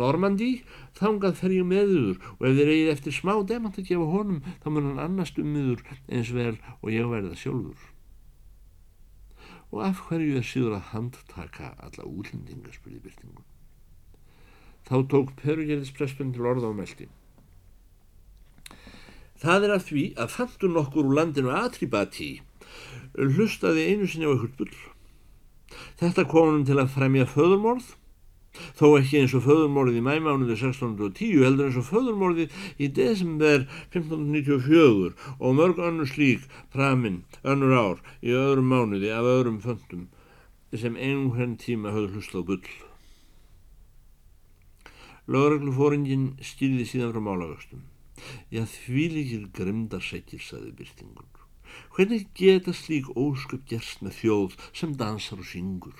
Normandi 0.00 0.50
þangað 0.98 1.40
fer 1.40 1.56
ég 1.56 1.68
meður 1.68 2.16
og 2.36 2.46
ef 2.48 2.56
þið 2.56 2.70
reyðið 2.70 2.92
eftir 2.94 3.16
smá 3.16 3.34
demant 3.50 3.80
að 3.80 3.90
gefa 3.90 4.08
honum 4.14 4.40
þá 4.62 4.70
mun 4.70 4.88
hann 4.90 5.04
annast 5.06 5.42
um 5.42 5.52
miður 5.52 5.84
eins 6.06 6.32
vel 6.36 6.56
og 6.80 6.88
ég 6.94 7.10
verða 7.10 7.36
sjálfur. 7.36 7.92
Og 9.74 9.82
af 9.82 10.06
hverju 10.06 10.38
er 10.38 10.46
síður 10.46 10.78
að 10.78 10.90
handtaka 10.94 11.74
alla 11.82 12.06
útlendinga 12.06 12.72
spurði 12.74 13.02
byrtingun 13.04 13.52
þá 14.86 14.96
tók 15.10 15.32
perugerðispressun 15.40 16.34
til 16.34 16.46
orða 16.46 16.70
á 16.70 16.78
meldi 16.78 17.08
það 19.42 19.66
er 19.66 19.74
að 19.76 19.86
því 19.90 20.04
að 20.22 20.34
fantun 20.34 20.78
okkur 20.80 21.08
úr 21.08 21.16
landinu 21.20 21.52
atribati. 21.54 22.30
Hlustaði 23.16 23.88
einu 23.92 24.08
sinni 24.08 24.28
á 24.28 24.32
ykkur 24.32 24.52
bull 24.58 24.76
Þetta 26.00 26.26
hann 26.32 26.66
til 26.68 26.78
að 26.80 26.92
fremja 26.94 27.26
föðurmorð, 27.30 27.94
þó 28.78 28.86
ekki 28.98 29.20
eins 29.20 29.34
og 29.36 29.44
föðurmorðið 29.44 30.00
í 30.00 30.04
mæmánuði 30.06 30.56
1610 30.56 31.44
heldur 31.44 31.68
eins 31.68 31.78
og 31.80 31.88
föðurmorðið 31.90 32.58
í 32.80 32.88
desember 32.98 33.66
1594 33.92 35.12
og 35.36 35.56
mörg 35.58 35.80
önnur 35.88 36.08
slík 36.08 36.46
framinn 36.72 37.22
önnur 37.44 37.76
ár 37.76 38.04
í 38.24 38.32
öðrum 38.32 38.72
mánuði 38.72 39.12
af 39.12 39.28
öðrum 39.36 39.60
föndum 39.64 40.08
sem 40.76 40.96
einhvern 40.96 41.56
tíma 41.60 41.92
höfðu 41.94 42.16
hlust 42.16 42.36
á 42.36 42.40
bull. 42.44 42.72
Lögreglufóringin 45.26 46.36
stýrði 46.44 46.84
síðan 46.86 47.14
frá 47.14 47.22
málavöxtum. 47.28 47.86
Já 48.50 48.62
því 48.68 49.06
líkir 49.14 49.48
grimdarsekkir, 49.56 50.42
saði 50.42 50.70
byrtingun. 50.76 51.35
Hvernig 51.96 52.28
geta 52.36 52.74
slík 52.76 53.08
ósköp 53.16 53.64
gerst 53.70 54.02
með 54.04 54.20
þjóð 54.20 54.60
sem 54.72 54.94
dansar 55.00 55.40
og 55.40 55.48
syngur? 55.48 55.98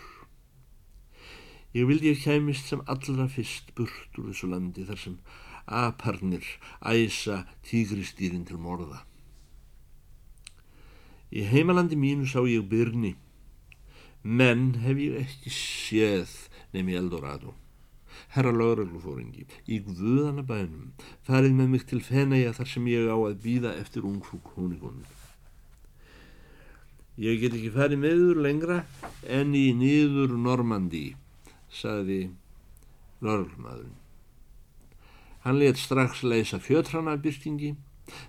Ég 1.77 1.89
vildi 1.89 2.13
að 2.15 2.23
kæmist 2.25 2.71
sem 2.71 2.85
allra 2.89 3.27
fyrst 3.29 3.75
burt 3.77 4.19
úr 4.21 4.31
þessu 4.31 4.49
landi 4.49 4.87
þar 4.89 5.01
sem 5.03 5.17
aparnir 5.67 6.47
æsa 6.81 7.43
tígristýrin 7.67 8.47
til 8.49 8.61
morða. 8.63 9.03
Í 11.35 11.43
heimalandi 11.51 11.99
mínu 11.99 12.29
sá 12.31 12.39
ég 12.47 12.69
byrni, 12.71 13.17
menn 14.23 14.77
hef 14.85 15.01
ég 15.03 15.19
ekki 15.25 15.53
séð 15.53 16.33
nefn 16.73 16.93
í 16.95 16.99
Eldorado. 17.01 17.57
Herra 18.33 18.53
lauruglufóringi, 18.55 19.45
í 19.69 19.83
guðana 19.85 20.47
bænum, 20.47 20.95
farið 21.27 21.59
með 21.59 21.73
mig 21.75 21.85
til 21.91 22.01
fenæja 22.01 22.55
þar 22.57 22.73
sem 22.73 22.89
ég 22.89 23.11
á 23.11 23.17
að 23.19 23.41
býða 23.45 23.77
eftir 23.83 24.07
ungfrú 24.09 24.41
krónigunum. 24.47 25.05
Ég 27.17 27.41
get 27.41 27.55
ekki 27.57 27.71
farið 27.73 28.03
meður 28.03 28.41
lengra 28.45 28.83
en 29.25 29.55
í 29.57 29.71
nýður 29.73 30.35
Normandi, 30.37 31.15
sagði 31.73 32.27
lörgmaðurinn. 33.25 33.95
Hann 35.47 35.57
let 35.63 35.81
strax 35.81 36.21
leysa 36.27 36.61
fjötranabyrtingi, 36.61 37.73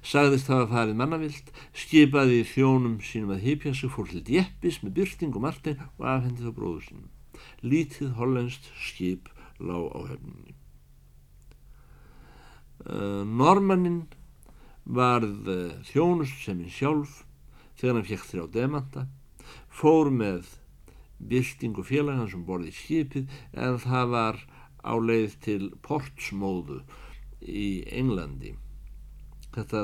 sagðist 0.05 0.47
hafa 0.53 0.69
farið 0.71 1.01
mannavilt, 1.01 1.51
skipaði 1.75 2.45
þjónum 2.47 3.01
sínum 3.03 3.35
að 3.35 3.43
hypja 3.49 3.75
sig 3.75 3.91
fór 3.91 4.07
til 4.13 4.23
djeppis 4.23 4.79
með 4.85 4.95
byrting 5.01 5.35
og 5.35 5.43
martin 5.49 5.83
og 5.97 6.07
afhendi 6.07 6.47
þá 6.47 6.55
bróðu 6.55 6.85
sínum. 6.87 7.11
Lítið 7.67 8.15
hollenskt 8.21 8.71
skip 8.79 9.27
lág 9.59 9.91
á 9.91 9.99
höfninni. 10.13 10.55
Uh, 12.87 13.27
Normannin 13.27 14.05
varð 14.87 15.49
uh, 15.51 15.71
þjónust 15.91 16.39
sem 16.45 16.61
hinn 16.63 16.71
sjálf 16.71 17.25
þegar 17.77 17.99
hann 17.99 18.07
fekk 18.07 18.29
þrjá 18.31 18.45
demanta, 18.53 19.07
fór 19.69 20.11
með 20.13 20.53
bylting 21.17 21.77
og 21.79 21.89
félag 21.89 22.21
hans 22.21 22.35
um 22.37 22.45
borði 22.45 22.71
í 22.71 22.77
skipið 22.77 23.35
en 23.57 23.81
það 23.81 24.13
var 24.13 24.39
á 24.85 24.93
leið 25.01 25.35
til 25.43 25.61
Portsmóðu 25.85 26.81
í 27.41 27.83
Englandi. 27.89 28.53
Þetta 29.57 29.83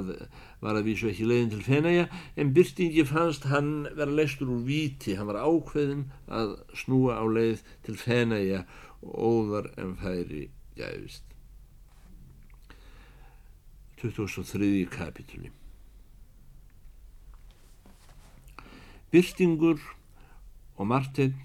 var 0.62 0.77
að 0.77 0.86
vísu 0.86 1.10
ekki 1.10 1.25
leiðin 1.25 1.53
til 1.56 1.63
Fenæja 1.65 2.06
en 2.38 2.53
byrtingi 2.53 3.06
fannst 3.10 3.47
hann 3.49 3.88
vera 3.97 4.13
leistur 4.13 4.51
úr 4.53 4.62
víti, 4.67 5.15
hann 5.17 5.29
var 5.32 5.41
ákveðin 5.41 6.06
að 6.29 6.58
snúa 6.77 7.17
á 7.17 7.25
leið 7.25 7.63
til 7.88 7.97
Fenæja 7.97 8.63
óðar 9.01 9.71
en 9.82 9.97
færi 9.99 10.45
gæfist. 10.77 11.25
2003. 14.03 14.86
kapitúli 14.91 15.53
Byrtingur 19.13 19.78
og 20.73 20.88
Martin 20.89 21.36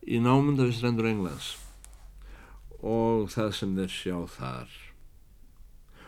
í 0.00 0.16
námundafisrendur 0.24 1.10
Englands. 1.10 1.50
Og 2.80 3.26
það 3.34 3.50
sem 3.58 3.74
þeir 3.76 3.92
sjá 3.92 4.14
þar. 4.32 4.70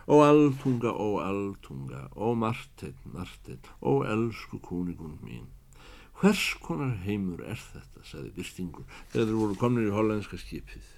Og 0.09 0.23
alltunga 0.25 0.95
og 0.95 1.19
alltunga 1.27 2.07
og 2.15 2.39
Martin, 2.41 2.97
Martin 3.05 3.61
og 3.83 4.07
elsku 4.09 4.57
kúnigun 4.65 5.19
mín. 5.21 5.45
Hvers 6.23 6.47
konar 6.65 6.97
heimur 7.05 7.45
er 7.45 7.61
þetta 7.61 8.07
sagði 8.09 8.33
Byrtingur 8.39 8.89
þegar 9.13 9.29
þeir 9.29 9.39
voru 9.43 9.59
komnir 9.61 9.91
í 9.91 9.95
hollandska 9.99 10.41
skipið? 10.41 10.89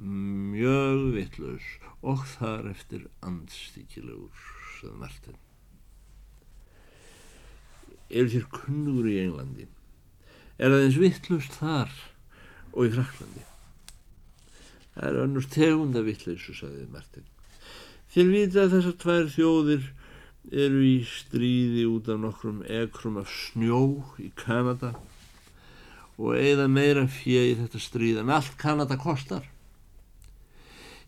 Mjög 0.00 1.04
vitlaus 1.18 1.68
og 2.00 2.24
þar 2.38 2.72
eftir 2.72 3.04
andstíkilegur 3.20 4.48
sagði 4.80 4.96
Martin 5.04 5.40
eru 8.10 8.32
þér 8.34 8.48
kunnugur 8.54 9.08
í 9.10 9.20
Englandi? 9.24 9.68
Er 10.58 10.74
það 10.74 10.86
eins 10.86 10.98
vittlust 11.00 11.56
þar 11.60 11.94
og 12.74 12.86
í 12.86 12.92
Fraklandi 12.94 13.46
það 14.94 15.06
er 15.08 15.22
önnur 15.24 15.46
tegunda 15.50 16.02
vittleysu 16.04 16.54
sagði 16.56 16.86
Martin 16.92 17.26
þér 18.12 18.32
vita 18.34 18.64
að 18.64 18.74
þessar 18.76 18.96
tvær 19.04 19.30
þjóðir 19.34 19.88
eru 20.64 20.82
í 20.82 20.96
stríði 21.06 21.86
út 21.88 22.08
af 22.10 22.20
nokkrum 22.20 22.60
ekrum 22.66 23.20
af 23.20 23.30
snjó 23.30 23.80
í 24.18 24.30
Kanada 24.40 24.94
og 26.20 26.36
eigða 26.36 26.66
meira 26.68 27.06
í 27.24 27.56
þetta 27.56 27.80
stríð 27.80 28.20
en 28.20 28.32
allt 28.34 28.56
Kanada 28.60 28.98
kostar. 29.00 29.46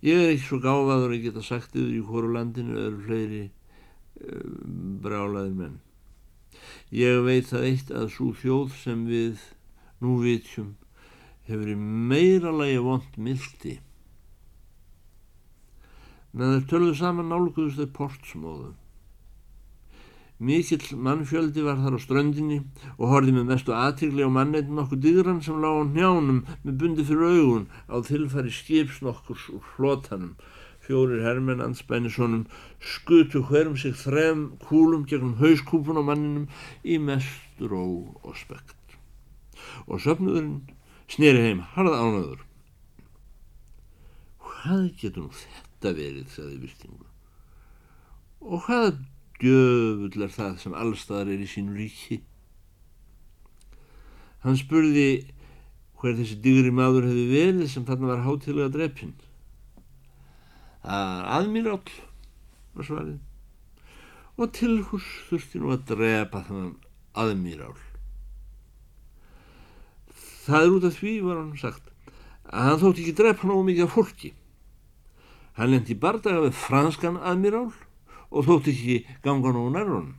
Ég 0.01 0.17
er 0.17 0.31
ekki 0.33 0.47
svo 0.47 0.61
gáfaður 0.62 1.12
að 1.12 1.25
geta 1.27 1.43
sagt 1.45 1.77
yfir 1.77 1.99
í 1.99 2.05
hóru 2.07 2.33
landinu 2.33 2.79
öðru 2.81 3.03
fleiri 3.07 3.43
uh, 3.45 4.47
brálaðir 5.05 5.59
menn 5.59 5.77
Ég 6.92 7.22
veit 7.27 7.48
það 7.51 7.66
eitt 7.68 7.90
að 7.90 8.11
svo 8.16 8.33
þjóð 8.42 8.77
sem 8.83 9.07
við 9.09 9.48
nú 10.03 10.18
vitjum 10.22 10.75
hefur 11.48 11.72
í 11.72 11.79
meira 11.79 12.53
lagi 12.55 12.79
vond 12.83 13.16
mildi. 13.16 13.79
Með 16.33 16.55
þeir 16.55 16.68
tölðu 16.70 16.94
saman 16.96 17.29
nálguðust 17.33 17.81
þeir 17.81 17.92
portsmóðu. 17.96 18.70
Mikill 20.42 20.96
mannfjöldi 20.98 21.62
var 21.62 21.79
þar 21.79 21.96
á 21.96 22.01
ströndinni 22.03 22.57
og 22.96 23.12
horfið 23.12 23.37
með 23.37 23.51
mestu 23.53 23.75
aðtíkli 23.79 24.25
á 24.27 24.31
manneitin 24.33 24.75
nokkur 24.75 24.98
digran 24.98 25.42
sem 25.44 25.61
lág 25.62 25.77
á 25.79 25.85
njánum 25.87 26.40
með 26.64 26.79
bundi 26.81 27.05
fyrir 27.07 27.37
augun 27.37 27.68
á 27.87 27.96
tilfæri 28.09 28.51
skips 28.51 28.98
nokkurs 29.07 29.44
úr 29.55 29.62
flotanum 29.77 30.33
Fjórir 30.83 31.23
hermenn 31.23 31.62
anspænisonum 31.62 32.47
skutu 32.83 33.45
hverjum 33.47 33.77
sig 33.79 33.95
þrem 33.95 34.47
kúlum 34.64 35.05
gegnum 35.07 35.37
hauskúpun 35.38 36.01
á 36.01 36.03
manninum 36.03 36.49
í 36.83 36.99
mestur 36.99 37.77
og, 37.79 38.16
og 38.27 38.35
spekt. 38.40 38.97
Og 39.87 40.03
söfnuðurinn 40.03 40.64
snýri 41.07 41.45
heim 41.47 41.62
harða 41.77 42.01
ánöður. 42.03 42.42
Hvað 44.42 44.85
getur 44.99 45.29
nú 45.29 45.31
þetta 45.38 45.95
verið, 45.99 46.27
sagði 46.35 46.59
Vistingur. 46.64 47.09
Og 48.42 48.62
hvað 48.66 48.99
djöfull 49.42 50.27
er 50.27 50.35
það 50.35 50.59
sem 50.62 50.75
allstaðar 50.75 51.33
er 51.35 51.42
í 51.42 51.49
sínu 51.51 51.79
ríki? 51.79 52.23
Hann 54.42 54.59
spurði 54.59 55.09
hver 56.03 56.16
þessi 56.18 56.40
digri 56.42 56.73
maður 56.75 57.07
hefði 57.07 57.27
verið 57.31 57.68
sem 57.71 57.87
þarna 57.87 58.11
var 58.11 58.25
hátilega 58.27 58.73
drefinn. 58.75 59.14
Aðmíráll 60.83 61.85
var 62.75 62.88
svarið 62.88 63.21
og 64.40 64.53
tilhús 64.57 65.07
þurfti 65.29 65.61
nú 65.61 65.73
að 65.75 65.85
drepa 65.92 66.42
þannan 66.47 66.77
aðmírál. 67.18 67.77
Það 70.42 70.64
er 70.64 70.73
út 70.77 70.87
af 70.88 70.97
því, 70.99 71.12
var 71.27 71.38
hann 71.38 71.53
sagt, 71.61 71.92
að 72.49 72.66
hann 72.68 72.81
þótti 72.81 73.05
ekki 73.05 73.18
drepa 73.21 73.49
nógu 73.49 73.66
mikið 73.68 73.85
af 73.87 73.95
fólki. 73.97 74.33
Hann 75.59 75.71
lendi 75.75 75.99
bardaga 76.01 76.47
við 76.47 76.59
franskan 76.59 77.21
aðmírál 77.21 77.68
og 78.33 78.49
þótti 78.49 78.75
ekki 78.75 78.99
ganga 79.23 79.53
nógu 79.55 79.77
nærrónum. 79.77 80.18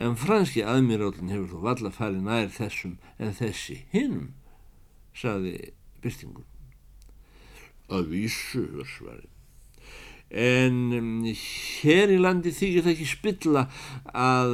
En 0.00 0.16
franski 0.18 0.64
aðmírálinn 0.64 1.30
hefur 1.32 1.54
þó 1.54 1.66
valla 1.70 1.94
farið 1.94 2.22
nær 2.26 2.52
þessum 2.54 2.96
en 3.20 3.34
þessi 3.36 3.82
hinnum, 3.94 4.30
saði 5.14 5.72
byrtingun. 6.02 6.49
Að 7.90 8.10
vísu, 8.14 8.64
var 8.78 8.88
svarið. 8.88 9.28
En 10.30 11.24
hér 11.26 12.12
í 12.14 12.18
landi 12.22 12.52
þykir 12.54 12.84
það 12.84 12.92
ekki 12.92 13.08
spilla 13.10 13.64
að 14.14 14.52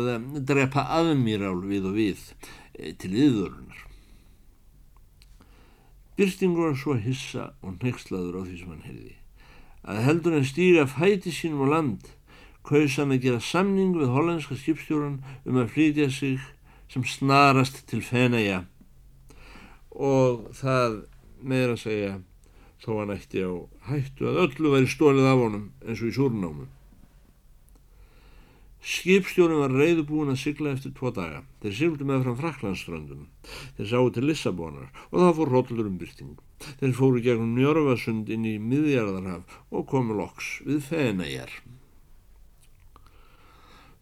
drepa 0.49 0.87
aðmírál 0.97 1.59
við 1.69 1.91
og 1.91 1.99
við 1.99 2.23
e, 2.73 2.95
til 2.97 3.13
yðurunar. 3.13 3.83
Byrstingur 6.17 6.71
var 6.71 6.79
svo 6.81 6.97
hissa 6.97 7.51
og 7.61 7.77
nexlaður 7.85 8.41
á 8.41 8.43
því 8.47 8.61
sem 8.63 8.73
hann 8.73 8.87
heyrði. 8.89 9.17
Að 9.85 10.01
heldur 10.07 10.39
en 10.39 10.49
stýra 10.49 10.87
fæti 10.89 11.35
sínum 11.35 11.69
á 11.69 11.77
land, 11.77 12.09
kaus 12.65 12.97
hann 12.97 13.13
að 13.13 13.27
gera 13.27 13.43
samning 13.45 13.93
við 14.01 14.15
hollandska 14.17 14.57
skipstjóran 14.57 15.21
um 15.45 15.61
að 15.61 15.75
flytja 15.77 16.09
sig 16.11 16.41
sem 16.89 17.05
snarast 17.05 17.85
til 17.91 18.01
fenæja 18.01 18.65
og 19.97 20.49
það 20.57 21.03
meira 21.41 21.77
að 21.77 21.83
segja 21.83 22.17
þó 22.83 22.91
hann 23.01 23.15
ætti 23.17 23.45
á 23.47 23.53
hættu 23.91 24.29
að 24.31 24.43
öllu 24.47 24.73
væri 24.75 24.91
stólið 24.91 25.31
af 25.31 25.45
honum 25.45 25.69
eins 25.85 26.03
og 26.03 26.11
í 26.11 26.17
súrnámu. 26.17 26.67
Skipstjórin 28.87 29.59
var 29.59 29.73
reyðubúin 29.75 30.31
að 30.31 30.39
sigla 30.45 30.71
eftir 30.77 30.93
tvo 30.95 31.11
daga. 31.11 31.41
Þeir 31.63 31.73
sigldu 31.75 32.07
með 32.07 32.21
fram 32.23 32.37
Fraklandsströndum. 32.39 33.25
Þeir 33.79 33.89
sáu 33.91 34.11
til 34.15 34.29
Lissabonar 34.29 34.93
og 35.09 35.17
það 35.17 35.33
fór 35.41 35.51
rótlur 35.55 35.89
um 35.91 35.97
byrting. 35.99 36.37
Þeir 36.83 36.95
fóru 37.01 37.23
gegnum 37.25 37.57
Njörfarsund 37.57 38.31
inn 38.31 38.47
í 38.47 38.55
miðjarðarhaf 38.63 39.59
og 39.75 39.89
komu 39.91 40.15
loks 40.21 40.61
við 40.69 40.87
Fenæjar. 40.87 41.51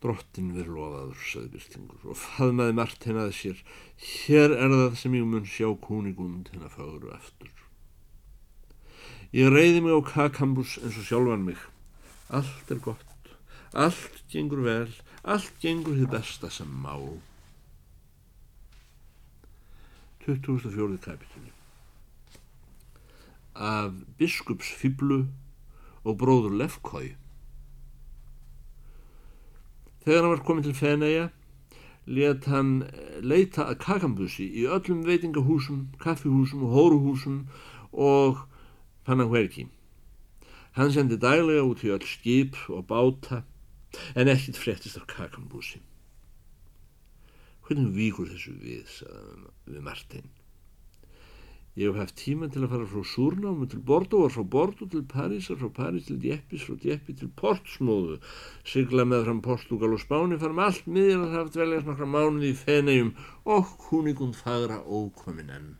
Drottin 0.04 0.52
verið 0.52 0.76
lofaður, 0.76 1.26
saði 1.32 1.52
byrtingur 1.54 2.10
og 2.12 2.20
faðmaði 2.20 2.76
margt 2.76 3.08
hennaði 3.08 3.38
sér. 3.38 3.66
Hér 4.04 4.52
er 4.52 4.74
það 4.82 4.98
sem 5.00 5.16
ég 5.16 5.30
mun 5.30 5.48
sjá 5.48 5.70
kúnigund 5.80 6.52
hennar 6.52 6.76
faguru 6.76 7.14
eftir. 7.16 7.63
Ég 9.34 9.50
reyði 9.50 9.80
mig 9.82 9.96
á 9.98 10.00
kakambus 10.06 10.76
eins 10.78 10.94
og 11.00 11.08
sjálfan 11.08 11.46
mig. 11.48 11.58
Allt 12.30 12.70
er 12.70 12.78
gott, 12.78 13.30
allt 13.74 14.20
gengur 14.30 14.62
vel, 14.62 14.90
allt 15.26 15.56
gengur 15.62 15.98
þið 15.98 16.12
besta 16.12 16.50
sem 16.54 16.70
má. 16.70 16.94
2004. 20.24 20.98
kapitúli 21.04 21.50
Af 23.54 23.92
biskupsfiblu 24.16 25.26
og 26.04 26.16
bróður 26.16 26.56
Lefkói 26.56 27.10
Þegar 30.04 30.22
hann 30.22 30.32
var 30.32 30.44
komin 30.46 30.64
til 30.64 30.78
Fenæja 30.78 31.28
let 32.06 32.48
hann 32.48 32.72
leita 33.20 33.66
að 33.68 33.78
kakambusi 33.84 34.44
í 34.44 34.66
öllum 34.68 35.04
veitingahúsum, 35.04 35.86
kaffihúsum 36.00 36.64
og 36.66 36.74
hóruhúsum 36.76 37.38
og 37.92 38.42
fann 39.06 39.22
hann 39.22 39.32
hverki. 39.32 39.66
Hann 40.74 40.92
sendi 40.92 41.18
daglega 41.20 41.64
út 41.64 41.84
í 41.86 41.92
öll 41.94 42.06
skip 42.08 42.56
og 42.68 42.86
báta 42.90 43.44
en 44.18 44.30
ekkit 44.32 44.58
fréttist 44.58 44.98
af 44.98 45.06
kakambúsi. 45.10 45.82
Hvernig 47.64 47.94
víkur 47.96 48.28
þessu 48.28 48.56
við, 48.60 48.88
sagði 48.98 49.76
við 49.76 49.84
Martin. 49.86 50.32
Ég 51.74 51.90
hef 51.90 51.96
haft 51.98 52.18
tíma 52.20 52.46
til 52.54 52.60
að 52.62 52.70
fara 52.70 52.84
frá 52.86 53.06
Súrnámi 53.10 53.66
til 53.70 53.80
Bordeaux, 53.82 54.30
frá 54.30 54.44
Bordeaux 54.46 54.90
til 54.92 55.06
Parísar, 55.10 55.56
frá 55.58 55.70
París 55.78 56.04
til 56.06 56.20
Djeppis, 56.22 56.66
frá 56.68 56.76
Djeppi 56.78 57.16
til 57.18 57.32
Portsmóðu, 57.40 58.20
sigla 58.62 59.02
með 59.10 59.24
fram 59.26 59.40
Portugal 59.42 59.96
og 59.96 60.02
Spáni, 60.02 60.38
fara 60.38 60.54
með 60.54 60.68
allt 60.68 60.86
miðjar 60.86 61.24
að 61.24 61.34
hafa 61.38 61.54
dveljast 61.56 61.88
nokkra 61.90 62.10
mánuði 62.12 62.52
í 62.52 62.60
Fenegjum 62.60 63.10
og 63.56 63.74
húningund 63.88 64.38
fagra 64.38 64.78
ókomin 64.86 65.50
enn. 65.56 65.72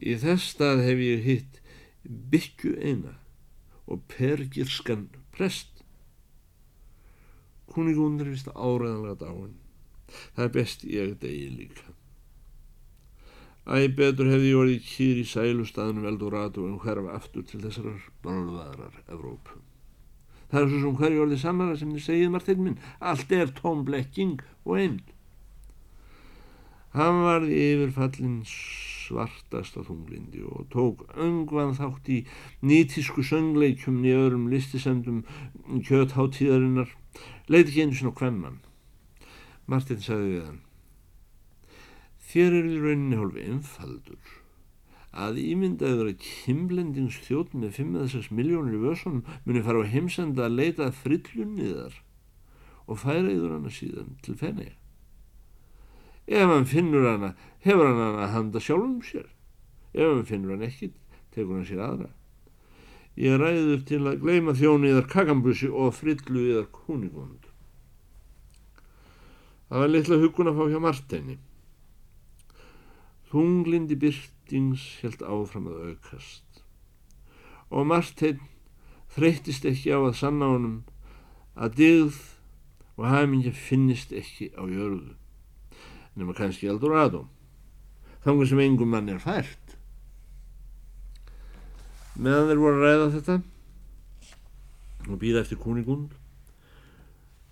Í 0.00 0.16
þess 0.16 0.54
stað 0.54 0.84
hef 0.86 1.02
ég 1.04 1.24
hitt 1.26 1.60
byggju 2.04 2.76
eina 2.80 3.18
og 3.90 4.02
pergirskan 4.08 5.08
prest. 5.34 5.84
Kuningún 7.70 8.20
er 8.22 8.32
vist 8.32 8.48
áræðanlega 8.50 9.20
dáin. 9.20 9.56
Það 10.34 10.44
er 10.44 10.54
best 10.54 10.84
ég 10.88 11.16
degi 11.22 11.50
líka. 11.54 11.92
Æ, 13.70 13.92
betur 13.94 14.30
hefði 14.32 14.48
ég 14.50 14.58
orðið 14.58 14.86
kýr 14.88 15.18
í 15.20 15.26
sælustaðnum 15.28 16.08
Eldorado 16.08 16.64
en 16.66 16.80
hverfa 16.82 17.12
aftur 17.14 17.44
til 17.46 17.60
þessar 17.62 18.00
bálvaðrar 18.24 19.02
Evrópu. 19.06 19.60
Það 20.50 20.64
er 20.64 20.70
svo 20.72 20.80
sem 20.82 20.96
hverju 20.98 21.22
orðið 21.26 21.42
samara 21.44 21.76
sem 21.78 21.92
þið 21.94 22.06
segið 22.08 22.32
Martin 22.34 22.64
minn. 22.64 22.80
Allt 22.98 23.34
er 23.36 23.52
tóm 23.54 23.84
blekking 23.86 24.40
og 24.64 24.80
einn. 24.80 24.98
Hann 26.96 27.20
var 27.22 27.46
yfirfallin 27.46 28.40
svartasta 29.10 29.84
þunglindi 29.84 30.46
og 30.46 30.70
tók 30.72 31.04
öngvan 31.18 31.76
þátt 31.76 32.08
í 32.14 32.22
nýtísku 32.62 33.26
söngleikjum 33.26 34.00
í 34.06 34.14
öðrum 34.14 34.48
listisendum 34.52 35.24
kjötháttíðarinnar, 35.66 36.90
leiti 37.50 37.74
ekki 37.74 37.86
einu 37.86 38.00
svona 38.00 38.16
hvemman. 38.22 38.60
Martin 39.70 40.02
sagði 40.02 40.34
við 40.34 40.44
hann, 40.46 40.60
þér 42.30 42.60
er 42.60 42.70
í 42.70 42.78
rauninni 42.84 43.18
hálfi 43.18 43.48
einfaldur 43.50 44.36
að 45.10 45.40
ímyndaður 45.42 46.12
að 46.12 46.20
kymblendings 46.22 47.16
þjótt 47.26 47.54
með 47.58 47.80
5-6 47.80 48.30
miljónir 48.30 48.78
í 48.78 48.82
vössunum 48.84 49.24
muni 49.44 49.62
fara 49.66 49.82
á 49.82 49.90
heimsenda 49.90 50.46
að 50.46 50.58
leita 50.60 50.90
frillunni 50.94 51.72
þar 51.74 51.96
og 52.86 53.00
færa 53.02 53.30
yfir 53.30 53.56
hana 53.56 53.72
síðan 53.74 54.14
til 54.22 54.36
fenni. 54.38 54.70
Ef 56.30 56.46
hann 56.46 56.66
finnur 56.70 57.08
hana, 57.10 57.34
hefur 57.66 57.88
hann 57.90 57.98
hana 57.98 58.24
að 58.26 58.34
handa 58.36 58.62
sjálfum 58.62 59.00
sér. 59.02 59.26
Ef 59.92 60.06
hann 60.06 60.26
finnur 60.28 60.54
hann 60.54 60.66
ekki, 60.68 60.92
tekur 61.34 61.58
hann 61.58 61.66
sér 61.66 61.82
aðra. 61.82 62.10
Ég 63.18 63.36
ræði 63.42 63.74
upp 63.74 63.86
til 63.90 64.00
að 64.06 64.20
gleima 64.22 64.54
þjónu 64.56 64.92
yðar 64.92 65.08
kakambussi 65.10 65.68
og 65.68 65.96
frillu 65.98 66.44
yðar 66.52 66.68
kuningund. 66.72 67.48
Það 69.70 69.82
var 69.82 69.90
litla 69.90 70.20
hugun 70.22 70.50
að 70.50 70.60
fá 70.60 70.70
hjá 70.70 70.80
Marteini. 70.86 71.36
Þunglindi 73.30 73.98
byrtings 73.98 74.86
held 75.02 75.26
áfram 75.26 75.68
að 75.70 75.82
aukast 75.90 76.50
og 77.70 77.86
Martein 77.86 78.40
þreytist 79.14 79.66
ekki 79.70 79.94
á 79.94 79.98
að 80.02 80.18
sanna 80.18 80.50
honum 80.50 80.76
að 81.54 81.76
dyggð 81.78 82.18
og 82.98 83.06
hafingja 83.06 83.54
finnist 83.54 84.14
ekki 84.14 84.50
á 84.58 84.66
jörðu 84.66 85.14
nema 86.20 86.36
kannski 86.36 86.68
Eldorado 86.70 87.24
þangur 88.24 88.48
sem 88.48 88.60
engum 88.60 88.90
mann 88.92 89.08
er 89.08 89.20
fært. 89.22 89.76
Meðan 92.20 92.50
þeir 92.50 92.60
voru 92.60 92.80
að 92.80 92.86
ræða 92.86 93.10
þetta 93.16 93.36
og 95.08 95.20
býða 95.20 95.44
eftir 95.44 95.60
kuningund 95.60 96.16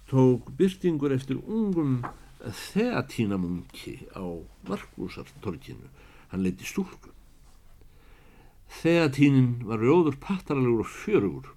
tók 0.08 0.50
byrtingur 0.58 1.14
eftir 1.16 1.40
ungum 1.40 2.02
þeatínamunki 2.38 3.94
á 4.12 4.24
Markúsartorkinu 4.68 5.88
hann 6.32 6.44
leiti 6.44 6.68
stúlku. 6.68 7.12
Þeatínin 8.80 9.64
var 9.68 9.80
rjóður 9.80 10.18
pattaralegur 10.20 10.84
og 10.84 10.92
fjörugur. 10.92 11.54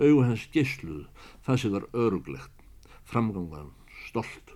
Auðu 0.00 0.24
hans 0.24 0.46
gesluð 0.54 1.04
það 1.44 1.60
sem 1.60 1.74
var 1.74 1.88
öruglegt. 1.92 2.52
Framgangan 3.04 3.72
stolt 4.06 4.53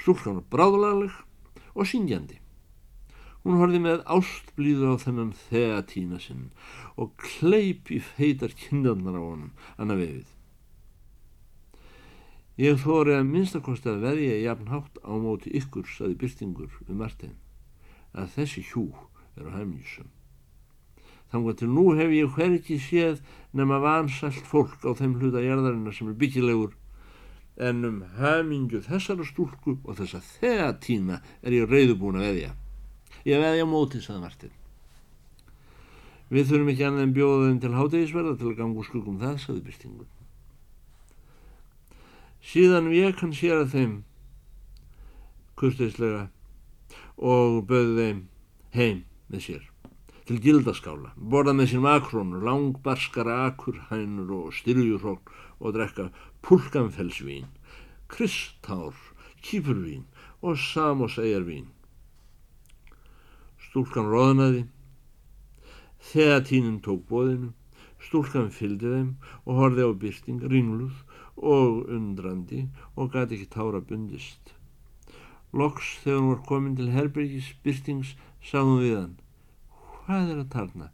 Stúlkan 0.00 0.38
var 0.40 0.46
bráðlaleg 0.52 1.16
og 1.76 1.88
syngjandi. 1.88 2.38
Hún 3.44 3.56
horfið 3.60 3.82
með 3.84 4.02
ástblíðu 4.16 4.92
á 4.92 4.94
þennan 5.00 5.32
þeatína 5.48 6.20
sinn 6.20 6.50
og 7.00 7.14
kleip 7.20 7.88
í 7.92 8.00
feitar 8.04 8.52
kindarnar 8.56 9.16
á 9.16 9.22
honum, 9.22 9.52
annað 9.80 10.02
vefið. 10.04 10.30
Ég 12.60 12.80
þóri 12.82 13.14
að 13.16 13.28
minnstakosti 13.30 13.88
að 13.88 14.02
veðja 14.04 14.40
jafn 14.42 14.68
hátt 14.68 14.98
á 15.00 15.12
móti 15.16 15.52
ykkur, 15.56 15.86
saði 15.88 16.18
byrtingur 16.20 16.74
um 16.88 16.98
Martin, 17.00 17.38
að 18.12 18.34
þessi 18.36 18.64
hjú 18.72 18.90
eru 19.38 19.54
hæmjusum. 19.54 20.10
Þannig 21.30 21.52
að 21.52 21.58
til 21.60 21.70
nú 21.70 21.84
hef 21.96 22.12
ég 22.12 22.36
hverki 22.36 22.76
séð 22.82 23.22
nema 23.56 23.78
vansælt 23.80 24.44
fólk 24.50 24.84
á 24.84 24.92
þeim 24.98 25.16
hluta 25.20 25.40
jærðarinnar 25.40 25.96
sem 25.96 26.10
er 26.10 26.18
byggilegur 26.20 26.74
en 27.60 27.84
um 27.84 27.98
hamingu 28.16 28.80
þessara 28.86 29.26
stúlku 29.28 29.76
og 29.84 29.98
þessa 29.98 30.22
þeatína 30.38 31.20
er 31.44 31.56
ég 31.58 31.68
reyðubúin 31.68 32.20
að 32.20 32.28
veðja. 32.28 32.54
Ég 33.28 33.42
veðja 33.42 33.66
móti, 33.68 34.00
saði 34.00 34.22
Martin. 34.24 34.54
Við 36.30 36.46
þurfum 36.48 36.70
ekki 36.72 36.86
annað 36.86 37.04
en 37.04 37.14
bjóða 37.16 37.48
þeim 37.48 37.60
til 37.60 37.72
hátegisverða 37.76 38.36
til 38.38 38.48
að 38.48 38.58
ganga 38.60 38.80
úr 38.80 38.88
skuggum 38.88 39.18
það, 39.20 39.36
saði 39.44 39.64
byrtingun. 39.66 40.12
Síðan 42.50 42.88
vek 42.94 43.20
hann 43.20 43.34
sér 43.36 43.58
að 43.60 43.74
þeim 43.74 43.96
kurteislega 45.60 46.22
og 47.20 47.60
böði 47.68 47.98
þeim 47.98 48.22
heim 48.72 49.04
með 49.28 49.44
sér 49.48 49.66
til 50.30 50.38
gildaskála, 50.38 51.10
borða 51.16 51.56
með 51.58 51.72
sér 51.72 51.80
makrónur, 51.82 52.44
langbarskara 52.46 53.48
akurhænur 53.48 54.28
og 54.36 54.52
styrjurhókn 54.54 55.32
og 55.58 55.74
drekka 55.74 56.06
pulkanfellsvín, 56.46 57.46
kristár, 58.08 58.94
kýpurvín 59.44 60.04
og 60.42 60.58
samosæjarvín. 60.58 61.70
Stúlkan 63.60 64.08
roðnaði, 64.10 64.64
þegar 66.10 66.44
tínin 66.48 66.80
tók 66.84 67.04
bóðinu, 67.10 67.52
stúlkan 68.00 68.50
fylgdi 68.54 68.94
þeim 68.94 69.10
og 69.44 69.60
horfi 69.60 69.84
á 69.84 69.90
byrting 70.04 70.46
ringluð 70.52 71.04
og 71.36 71.90
undrandi 71.92 72.66
og 72.96 73.12
gæti 73.14 73.36
ekki 73.36 73.50
tára 73.54 73.80
bundist. 73.84 74.54
Loks 75.52 75.96
þegar 76.04 76.20
hún 76.20 76.32
var 76.32 76.42
komin 76.46 76.78
til 76.78 76.92
Herbergis 76.94 77.52
byrtings 77.64 78.14
sagðum 78.44 78.80
við 78.84 78.96
hann 78.96 79.16
Hvað 80.10 80.30
er 80.32 80.38
að 80.42 80.52
tarna? 80.54 80.86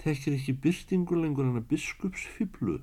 Þekkir 0.00 0.36
ekki 0.36 0.54
byrtingur 0.64 1.20
lengur 1.22 1.48
hann 1.48 1.60
að 1.60 1.70
biskupsfiblu? 1.72 2.78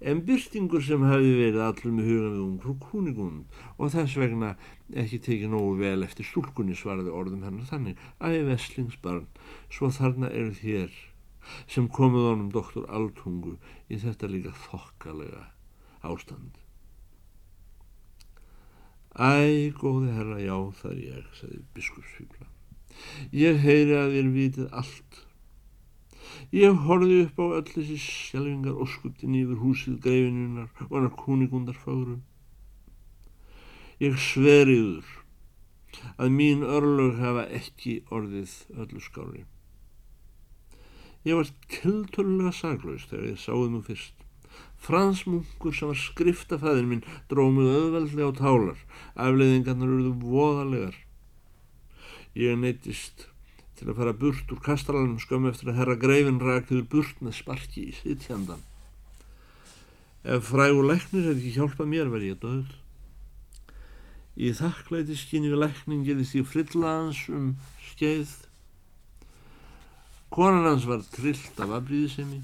En 0.00 0.20
byrtingur 0.28 0.82
sem 0.84 1.04
hafi 1.08 1.32
verið 1.38 1.62
allur 1.64 1.94
með 1.96 2.08
hugan 2.10 2.34
við 2.34 2.44
ung 2.44 2.56
frú 2.60 2.74
kúnigund 2.82 3.60
og 3.78 3.92
þess 3.94 4.18
vegna 4.20 4.52
ekki 4.92 5.22
tekið 5.24 5.54
nógu 5.54 5.78
vel 5.80 6.04
eftir 6.04 6.28
stúlkunni 6.28 6.76
svaraði 6.76 7.14
orðum 7.16 7.46
hennar 7.46 7.70
þannig 7.70 8.02
ég 8.34 8.44
veslingsbarn 8.50 9.24
svo 9.72 9.88
þarna 9.88 10.28
eru 10.28 10.52
þér 10.60 10.92
sem 11.70 11.88
komið 11.88 12.28
honum 12.30 12.52
doktor 12.52 12.86
Altungu 12.92 13.56
í 13.88 13.98
þetta 14.02 14.30
líka 14.30 14.52
þokkalega 14.66 15.46
ástand. 16.06 16.58
Æ, 19.16 19.72
góði 19.80 20.12
herra, 20.12 20.36
já, 20.42 20.56
það 20.80 20.90
er 20.92 21.04
ég, 21.06 21.28
sagði 21.38 21.62
biskupsfýbla. 21.76 22.50
Ég 23.32 23.62
heyri 23.62 23.96
að 23.96 24.12
þér 24.16 24.34
vitið 24.34 24.74
allt. 24.76 25.22
Ég 26.54 26.78
horfi 26.86 27.24
upp 27.24 27.38
á 27.42 27.46
öll 27.58 27.66
þessi 27.66 27.96
sjálfingar 27.98 28.78
óskutin 28.78 29.34
yfir 29.34 29.58
húsið 29.58 29.98
greifinunar 30.04 30.68
og 30.86 30.92
hann 30.94 31.08
er 31.08 31.14
kúnigundarfagrum. 31.18 32.22
Ég 33.98 34.14
sveriður 34.20 35.08
að 36.20 36.34
mín 36.36 36.62
örlög 36.62 37.18
hafa 37.18 37.46
ekki 37.58 37.98
orðið 38.14 38.54
öllu 38.76 39.02
skári. 39.02 39.42
Ég 41.26 41.34
var 41.34 41.50
tiltölulega 41.72 42.52
saglaust 42.54 43.10
þegar 43.10 43.30
ég 43.32 43.42
sáði 43.42 43.70
nú 43.72 43.82
fyrst. 43.82 44.14
Frans 44.78 45.24
Munkur 45.26 45.74
sem 45.74 45.90
var 45.90 45.98
skriftafæðin 45.98 46.90
minn 46.92 47.06
drómið 47.30 47.72
öðveldlega 47.74 48.30
á 48.30 48.38
tálar. 48.38 48.78
Afleiðingarnar 49.18 49.90
eruðu 49.96 50.12
voðalegar. 50.22 51.00
Ég 52.38 52.60
neittist 52.60 53.26
til 53.76 53.90
að 53.90 53.98
fara 54.00 54.16
burt 54.16 54.52
úr 54.54 54.62
kastralanum 54.64 55.20
skömmu 55.20 55.52
eftir 55.52 55.70
að 55.72 55.78
herra 55.82 55.98
greifin 56.00 56.40
ræktiður 56.40 56.88
burt 56.94 57.20
með 57.20 57.36
sparki 57.40 57.90
í 57.90 57.94
sittjandan. 57.98 58.64
Ef 60.24 60.48
frægur 60.48 60.88
læknir 60.88 61.28
hefði 61.28 61.42
ekki 61.42 61.54
hjálpað 61.58 61.92
mér 61.92 62.10
verði 62.10 62.32
ég 62.32 62.40
döð. 62.42 62.74
Í 64.36 64.50
þakklæti 64.56 65.16
skynni 65.16 65.52
við 65.52 65.62
lækning 65.62 66.02
geðist 66.08 66.36
ég 66.36 66.48
frillaðans 66.50 67.22
um 67.32 67.54
skeið 67.92 68.34
Konan 70.36 70.66
hans 70.66 70.84
var 70.84 71.04
trillt 71.14 71.60
af 71.62 71.70
afbríðisemi 71.78 72.42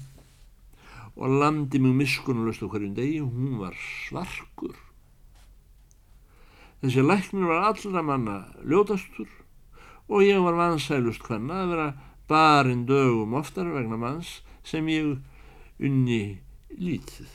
og 1.13 1.35
landi 1.41 1.77
mjög 1.77 1.97
miskunnulust 1.99 2.63
á 2.63 2.67
hverjum 2.71 2.95
degi, 2.97 3.19
hún 3.21 3.59
var 3.59 3.75
svarkur. 4.07 4.73
Þessi 6.81 7.03
læknir 7.03 7.45
var 7.51 7.67
allra 7.67 8.01
manna 8.01 8.37
ljótastur 8.65 9.29
og 10.09 10.25
ég 10.25 10.41
var 10.43 10.57
vansælust 10.59 11.23
hvenna 11.27 11.63
að 11.63 11.71
vera 11.73 11.87
barinn 12.29 12.87
dögum 12.89 13.37
oftar 13.39 13.69
vegna 13.73 13.99
manns 13.99 14.41
sem 14.63 14.87
ég 14.91 15.15
unni 15.83 16.39
lítið. 16.73 17.29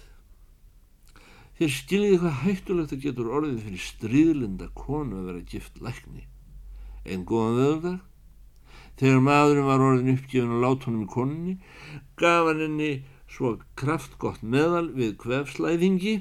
Þér 1.59 1.73
skiljiði 1.75 2.19
hvað 2.23 2.43
hættulegt 2.45 2.93
að 2.95 3.05
getur 3.07 3.33
orðið 3.35 3.65
fyrir 3.67 3.87
stríðlinda 3.87 4.69
konu 4.79 5.23
að 5.23 5.33
vera 5.33 5.47
gift 5.53 5.81
lækni. 5.83 6.29
Einn 7.09 7.25
góðan 7.27 7.59
veðurdag 7.59 8.05
Þegar 8.99 9.21
maðurinn 9.23 9.69
var 9.69 9.83
orðin 9.87 10.15
uppgifin 10.17 10.55
og 10.57 10.63
látt 10.65 10.85
honum 10.89 11.05
í 11.05 11.13
konunni, 11.13 11.53
gaf 12.19 12.49
hann 12.49 12.63
henni 12.65 12.89
svo 13.31 13.53
kraftgott 13.79 14.41
meðal 14.43 14.89
við 14.97 15.13
kvefslæðingi 15.23 16.15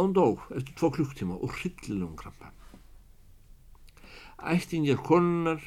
án 0.00 0.14
dó 0.16 0.38
eftir 0.54 0.72
tvo 0.78 0.88
klukktíma 0.96 1.36
og 1.36 1.52
hryllilegum 1.58 2.14
krampa. 2.16 2.54
Ættingir 4.38 5.00
konunnar 5.02 5.62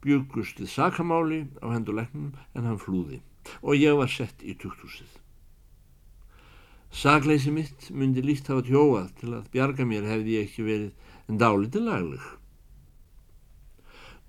bjögust 0.00 0.60
við 0.62 0.70
sakamáli 0.72 1.40
á 1.60 1.68
hendulegnum 1.68 2.32
en 2.56 2.68
hann 2.68 2.80
flúði 2.80 3.20
og 3.60 3.76
ég 3.76 3.98
var 3.98 4.08
sett 4.08 4.40
í 4.40 4.54
tukthúsið. 4.56 5.10
Sakleysi 6.90 7.52
mitt 7.54 7.90
myndi 7.92 8.24
líkt 8.24 8.48
hafa 8.50 8.64
tjóað 8.66 9.12
til 9.20 9.34
að 9.36 9.50
bjarga 9.52 9.86
mér 9.86 10.08
hefði 10.08 10.38
ég 10.38 10.48
ekki 10.48 10.64
verið 10.66 11.28
en 11.28 11.38
dálítið 11.42 11.86
lagleg. 11.86 12.24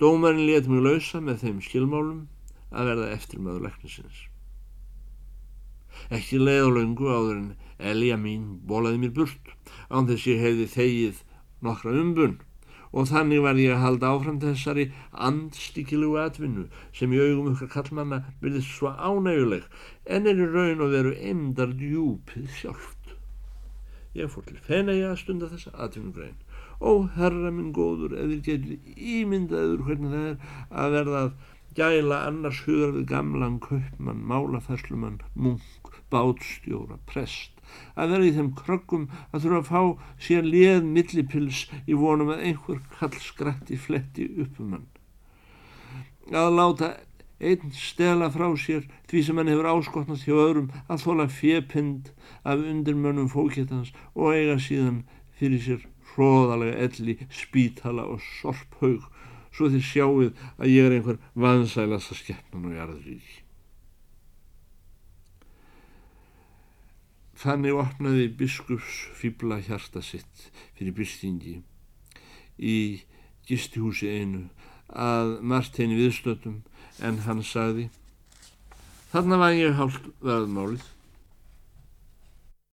Dómarinn 0.02 0.46
let 0.50 0.68
mig 0.68 0.84
lausa 0.84 1.22
með 1.24 1.42
þeim 1.46 1.64
skilmálum 1.64 2.22
að 2.72 2.92
verða 2.92 3.10
eftir 3.16 3.42
maður 3.42 3.68
leknisins. 3.70 4.28
Ekki 6.12 6.40
leið 6.42 6.68
á 6.68 6.70
laungu 6.76 7.10
áður 7.10 7.36
en 7.40 7.50
Elja 7.82 8.18
mín 8.20 8.46
bólaði 8.70 9.02
mér 9.02 9.14
burt 9.16 9.52
án 9.90 10.08
þess 10.10 10.28
ég 10.30 10.42
hefði 10.44 10.68
þegið 10.76 11.22
nokkra 11.66 11.94
umbun 11.98 12.40
og 12.92 13.08
þannig 13.12 13.44
var 13.46 13.60
ég 13.62 13.76
að 13.76 13.84
halda 13.86 14.14
áfram 14.16 14.40
þessari 14.44 14.88
andstíkilugu 15.30 16.20
atvinnu 16.24 16.68
sem 16.98 17.14
í 17.16 17.22
augum 17.24 17.54
okkar 17.54 17.72
kallmanna 17.76 18.24
byrðist 18.44 18.76
svo 18.76 18.92
ánæguleg 18.92 19.68
en 20.06 20.28
er 20.28 20.42
í 20.42 20.50
raun 20.52 20.84
og 20.84 20.96
veru 20.96 21.16
endar 21.34 21.76
djúpið 21.80 22.50
sjálft. 22.60 23.16
Ég 24.16 24.28
fór 24.28 24.44
til 24.44 24.60
fenæja 24.60 25.14
að 25.14 25.22
stunda 25.22 25.48
þessa 25.52 25.72
atvinnugrein 25.86 26.40
Ó, 26.82 27.06
herra 27.14 27.52
minn 27.54 27.70
góður, 27.78 28.16
eða 28.18 28.38
getur 28.46 28.94
ímyndaður 28.98 29.84
hvernig 29.86 30.14
það 30.16 30.24
er 30.26 30.38
að 30.82 30.96
verða 30.96 31.20
að 31.20 31.34
gæla 31.78 32.22
annars 32.30 32.62
hugar 32.66 32.96
við 32.96 33.04
gamlan 33.12 33.60
kaupmann, 33.62 34.24
málafærslumann, 34.32 35.20
munk, 35.36 35.91
bátstjóra, 36.12 36.98
prest, 37.10 37.54
að 37.96 38.16
vera 38.16 38.28
í 38.28 38.34
þeim 38.36 38.50
krökkum 38.58 39.06
að 39.32 39.46
þurfa 39.46 39.60
að 39.62 39.70
fá 39.70 40.26
sér 40.28 40.48
leð 40.48 40.88
millipils 40.88 41.64
í 41.88 41.98
vonum 41.98 42.34
að 42.34 42.44
einhver 42.50 42.82
kall 42.98 43.16
skrætti 43.20 43.80
fletti 43.80 44.28
uppum 44.44 44.76
hann. 44.76 44.90
Að 46.32 46.52
láta 46.58 46.92
einn 47.42 47.72
stela 47.74 48.30
frá 48.34 48.50
sér 48.60 48.86
því 49.10 49.24
sem 49.26 49.40
hann 49.42 49.50
hefur 49.50 49.70
áskotnast 49.72 50.28
hjá 50.28 50.36
öðrum 50.36 50.70
að 50.86 51.06
þóla 51.06 51.28
fjepind 51.32 52.12
af 52.44 52.62
undirmönnum 52.62 53.32
fókitans 53.32 53.94
og 54.14 54.36
eiga 54.36 54.60
síðan 54.62 55.02
fyrir 55.40 55.64
sér 55.66 55.88
hróðalega 56.12 56.78
elli, 56.86 57.18
spítala 57.34 58.06
og 58.14 58.22
sorphaug 58.42 59.08
svo 59.52 59.72
þið 59.72 59.88
sjáuð 59.88 60.44
að 60.58 60.72
ég 60.72 60.88
er 60.88 60.98
einhver 60.98 61.22
vansælasta 61.34 62.18
skeppnan 62.18 62.70
og 62.70 62.78
jarðrík. 62.78 63.41
Þannig 67.42 67.74
opnaði 67.74 68.28
biskups 68.38 68.98
fýbla 69.18 69.58
hjarta 69.66 70.04
sitt 70.06 70.50
fyrir 70.78 70.94
bystingi 70.94 71.56
í 72.62 72.76
gistihúsi 73.50 74.12
einu 74.14 74.44
að 74.94 75.40
Martin 75.42 75.96
viðstöldum 75.98 76.60
en 77.02 77.18
hann 77.26 77.42
sagði 77.42 77.88
Þarna 79.12 79.40
var 79.42 79.56
ég 79.58 79.74
hálft 79.80 80.06
verðmálið 80.24 80.86